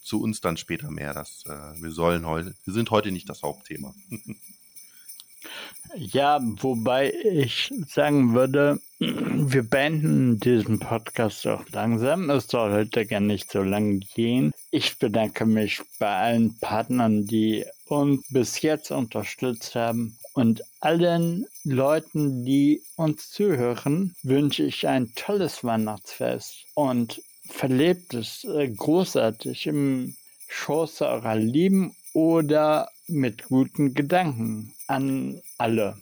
zu 0.08 0.20
uns 0.22 0.40
dann 0.40 0.56
später 0.56 0.90
mehr. 0.90 1.14
Das, 1.14 1.44
äh, 1.46 1.82
wir 1.82 1.90
sollen 1.90 2.26
heute, 2.26 2.54
wir 2.64 2.74
sind 2.74 2.90
heute 2.90 3.12
nicht 3.12 3.28
das 3.28 3.42
Hauptthema. 3.42 3.94
ja, 5.94 6.40
wobei 6.42 7.12
ich 7.12 7.72
sagen 7.86 8.34
würde, 8.34 8.80
wir 8.98 9.62
beenden 9.62 10.40
diesen 10.40 10.80
Podcast 10.80 11.46
auch 11.46 11.64
langsam. 11.70 12.30
Es 12.30 12.48
soll 12.48 12.72
heute 12.72 13.06
gar 13.06 13.20
nicht 13.20 13.50
so 13.50 13.62
lang 13.62 14.00
gehen. 14.14 14.52
Ich 14.70 14.98
bedanke 14.98 15.46
mich 15.46 15.80
bei 15.98 16.14
allen 16.16 16.58
Partnern, 16.58 17.26
die 17.26 17.64
uns 17.86 18.24
bis 18.28 18.60
jetzt 18.62 18.90
unterstützt 18.90 19.74
haben. 19.74 20.18
Und 20.34 20.62
allen 20.80 21.46
Leuten, 21.64 22.44
die 22.44 22.82
uns 22.96 23.30
zuhören, 23.30 24.14
wünsche 24.22 24.64
ich 24.64 24.86
ein 24.86 25.12
tolles 25.14 25.64
Weihnachtsfest 25.64 26.64
und 26.74 27.20
verlebt 27.48 28.14
es 28.14 28.44
äh, 28.44 28.68
großartig 28.68 29.66
im 29.66 30.14
Schoß 30.48 31.02
eurer 31.02 31.36
Lieben 31.36 31.94
oder 32.12 32.88
mit 33.06 33.44
guten 33.44 33.94
Gedanken 33.94 34.74
an 34.86 35.40
alle. 35.58 35.96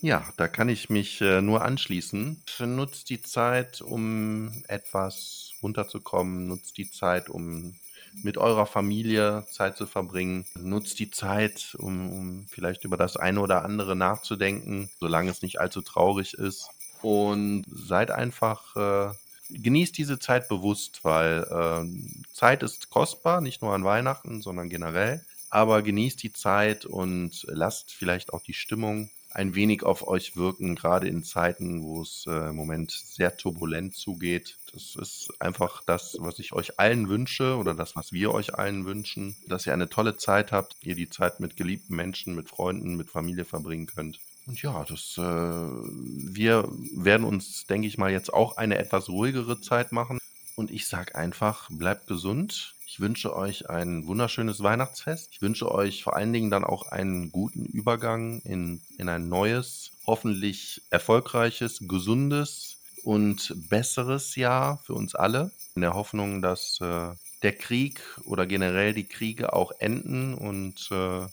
Ja, 0.00 0.24
da 0.36 0.46
kann 0.46 0.68
ich 0.68 0.90
mich 0.90 1.20
äh, 1.20 1.40
nur 1.40 1.62
anschließen. 1.62 2.40
Nutzt 2.60 3.10
die 3.10 3.20
Zeit, 3.20 3.80
um 3.80 4.62
etwas 4.68 5.52
runterzukommen. 5.60 6.46
Nutzt 6.46 6.78
die 6.78 6.88
Zeit, 6.90 7.28
um 7.28 7.74
mit 8.22 8.38
eurer 8.38 8.66
Familie 8.66 9.44
Zeit 9.50 9.76
zu 9.76 9.86
verbringen. 9.86 10.46
Nutzt 10.54 11.00
die 11.00 11.10
Zeit, 11.10 11.74
um, 11.78 12.12
um 12.12 12.46
vielleicht 12.48 12.84
über 12.84 12.96
das 12.96 13.16
eine 13.16 13.40
oder 13.40 13.64
andere 13.64 13.96
nachzudenken, 13.96 14.88
solange 15.00 15.30
es 15.30 15.42
nicht 15.42 15.60
allzu 15.60 15.82
traurig 15.82 16.34
ist. 16.34 16.70
Und 17.02 17.64
seid 17.68 18.12
einfach 18.12 18.76
äh, 18.76 19.14
genießt 19.50 19.96
diese 19.96 20.18
Zeit 20.18 20.48
bewusst, 20.48 21.00
weil 21.04 21.46
äh, 21.50 22.32
Zeit 22.32 22.62
ist 22.62 22.90
kostbar, 22.90 23.40
nicht 23.40 23.62
nur 23.62 23.74
an 23.74 23.84
Weihnachten, 23.84 24.42
sondern 24.42 24.68
generell. 24.68 25.24
Aber 25.50 25.82
genießt 25.82 26.22
die 26.22 26.32
Zeit 26.32 26.84
und 26.84 27.44
lasst 27.48 27.92
vielleicht 27.92 28.32
auch 28.32 28.42
die 28.42 28.54
Stimmung 28.54 29.10
ein 29.30 29.54
wenig 29.54 29.82
auf 29.82 30.06
euch 30.06 30.36
wirken, 30.36 30.74
gerade 30.74 31.06
in 31.06 31.22
Zeiten, 31.22 31.82
wo 31.82 32.02
es 32.02 32.24
äh, 32.26 32.48
im 32.48 32.56
Moment 32.56 32.90
sehr 32.90 33.36
turbulent 33.36 33.94
zugeht. 33.94 34.56
Das 34.72 34.96
ist 34.96 35.28
einfach 35.38 35.82
das, 35.84 36.16
was 36.18 36.38
ich 36.38 36.52
euch 36.52 36.78
allen 36.78 37.08
wünsche 37.08 37.56
oder 37.56 37.74
das, 37.74 37.94
was 37.94 38.12
wir 38.12 38.32
euch 38.32 38.54
allen 38.54 38.84
wünschen, 38.84 39.36
dass 39.46 39.66
ihr 39.66 39.74
eine 39.74 39.88
tolle 39.88 40.16
Zeit 40.16 40.50
habt, 40.52 40.76
ihr 40.82 40.94
die 40.94 41.10
Zeit 41.10 41.40
mit 41.40 41.56
geliebten 41.56 41.94
Menschen, 41.94 42.34
mit 42.34 42.48
Freunden, 42.48 42.96
mit 42.96 43.10
Familie 43.10 43.44
verbringen 43.44 43.86
könnt. 43.86 44.18
Und 44.48 44.62
ja, 44.62 44.82
das, 44.88 45.18
äh, 45.18 45.20
wir 45.20 46.68
werden 46.96 47.24
uns, 47.24 47.66
denke 47.66 47.86
ich 47.86 47.98
mal, 47.98 48.10
jetzt 48.10 48.32
auch 48.32 48.56
eine 48.56 48.78
etwas 48.78 49.10
ruhigere 49.10 49.60
Zeit 49.60 49.92
machen. 49.92 50.18
Und 50.56 50.70
ich 50.70 50.86
sage 50.88 51.14
einfach, 51.14 51.68
bleibt 51.70 52.06
gesund. 52.06 52.74
Ich 52.86 52.98
wünsche 52.98 53.36
euch 53.36 53.68
ein 53.68 54.06
wunderschönes 54.06 54.62
Weihnachtsfest. 54.62 55.28
Ich 55.32 55.42
wünsche 55.42 55.70
euch 55.70 56.02
vor 56.02 56.16
allen 56.16 56.32
Dingen 56.32 56.50
dann 56.50 56.64
auch 56.64 56.86
einen 56.86 57.30
guten 57.30 57.66
Übergang 57.66 58.40
in, 58.40 58.80
in 58.96 59.10
ein 59.10 59.28
neues, 59.28 59.92
hoffentlich 60.06 60.80
erfolgreiches, 60.88 61.80
gesundes 61.86 62.78
und 63.04 63.54
besseres 63.68 64.34
Jahr 64.34 64.80
für 64.84 64.94
uns 64.94 65.14
alle. 65.14 65.50
In 65.74 65.82
der 65.82 65.94
Hoffnung, 65.94 66.40
dass 66.40 66.80
äh, 66.80 67.10
der 67.42 67.52
Krieg 67.52 68.00
oder 68.24 68.46
generell 68.46 68.94
die 68.94 69.06
Kriege 69.06 69.52
auch 69.52 69.72
enden 69.78 70.34
und 70.34 70.88
äh, 70.90 71.26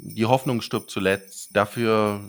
die 0.00 0.26
Hoffnung 0.26 0.62
stirbt 0.62 0.90
zuletzt. 0.90 1.50
Dafür 1.54 2.20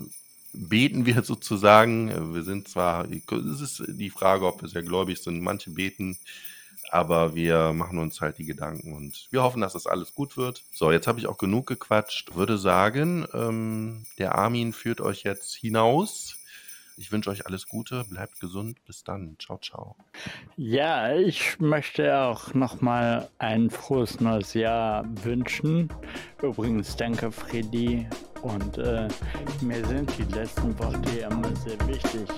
beten 0.54 1.06
wir 1.06 1.22
sozusagen. 1.24 2.34
Wir 2.34 2.42
sind 2.42 2.68
zwar, 2.68 3.06
es 3.10 3.60
ist 3.60 3.84
die 3.88 4.10
Frage, 4.10 4.46
ob 4.46 4.62
wir 4.62 4.68
sehr 4.68 4.82
gläubig 4.82 5.22
sind. 5.22 5.42
Manche 5.42 5.70
beten, 5.70 6.16
aber 6.90 7.34
wir 7.34 7.72
machen 7.72 7.98
uns 7.98 8.20
halt 8.20 8.38
die 8.38 8.44
Gedanken 8.44 8.92
und 8.92 9.28
wir 9.30 9.42
hoffen, 9.42 9.60
dass 9.60 9.72
das 9.72 9.86
alles 9.86 10.14
gut 10.14 10.36
wird. 10.36 10.62
So, 10.72 10.92
jetzt 10.92 11.06
habe 11.06 11.18
ich 11.18 11.26
auch 11.26 11.38
genug 11.38 11.66
gequatscht. 11.66 12.34
Würde 12.34 12.58
sagen, 12.58 13.26
ähm, 13.32 14.06
der 14.18 14.34
Armin 14.36 14.72
führt 14.72 15.00
euch 15.00 15.24
jetzt 15.24 15.54
hinaus. 15.54 16.36
Ich 16.96 17.10
wünsche 17.10 17.30
euch 17.30 17.46
alles 17.46 17.66
Gute, 17.66 18.04
bleibt 18.04 18.38
gesund. 18.40 18.84
Bis 18.84 19.02
dann. 19.02 19.36
Ciao, 19.38 19.58
ciao. 19.58 19.96
Ja, 20.56 21.14
ich 21.14 21.58
möchte 21.58 22.16
auch 22.16 22.54
nochmal 22.54 23.28
ein 23.38 23.70
frohes 23.70 24.20
neues 24.20 24.54
Jahr 24.54 25.04
wünschen. 25.24 25.88
Übrigens, 26.40 26.94
danke, 26.96 27.32
Freddy, 27.32 28.06
und 28.42 28.78
äh, 28.78 29.08
mir 29.62 29.84
sind 29.86 30.16
die 30.18 30.34
letzten 30.34 30.78
Worte 30.78 31.18
immer 31.18 31.56
sehr 31.56 31.80
wichtig. 31.88 32.28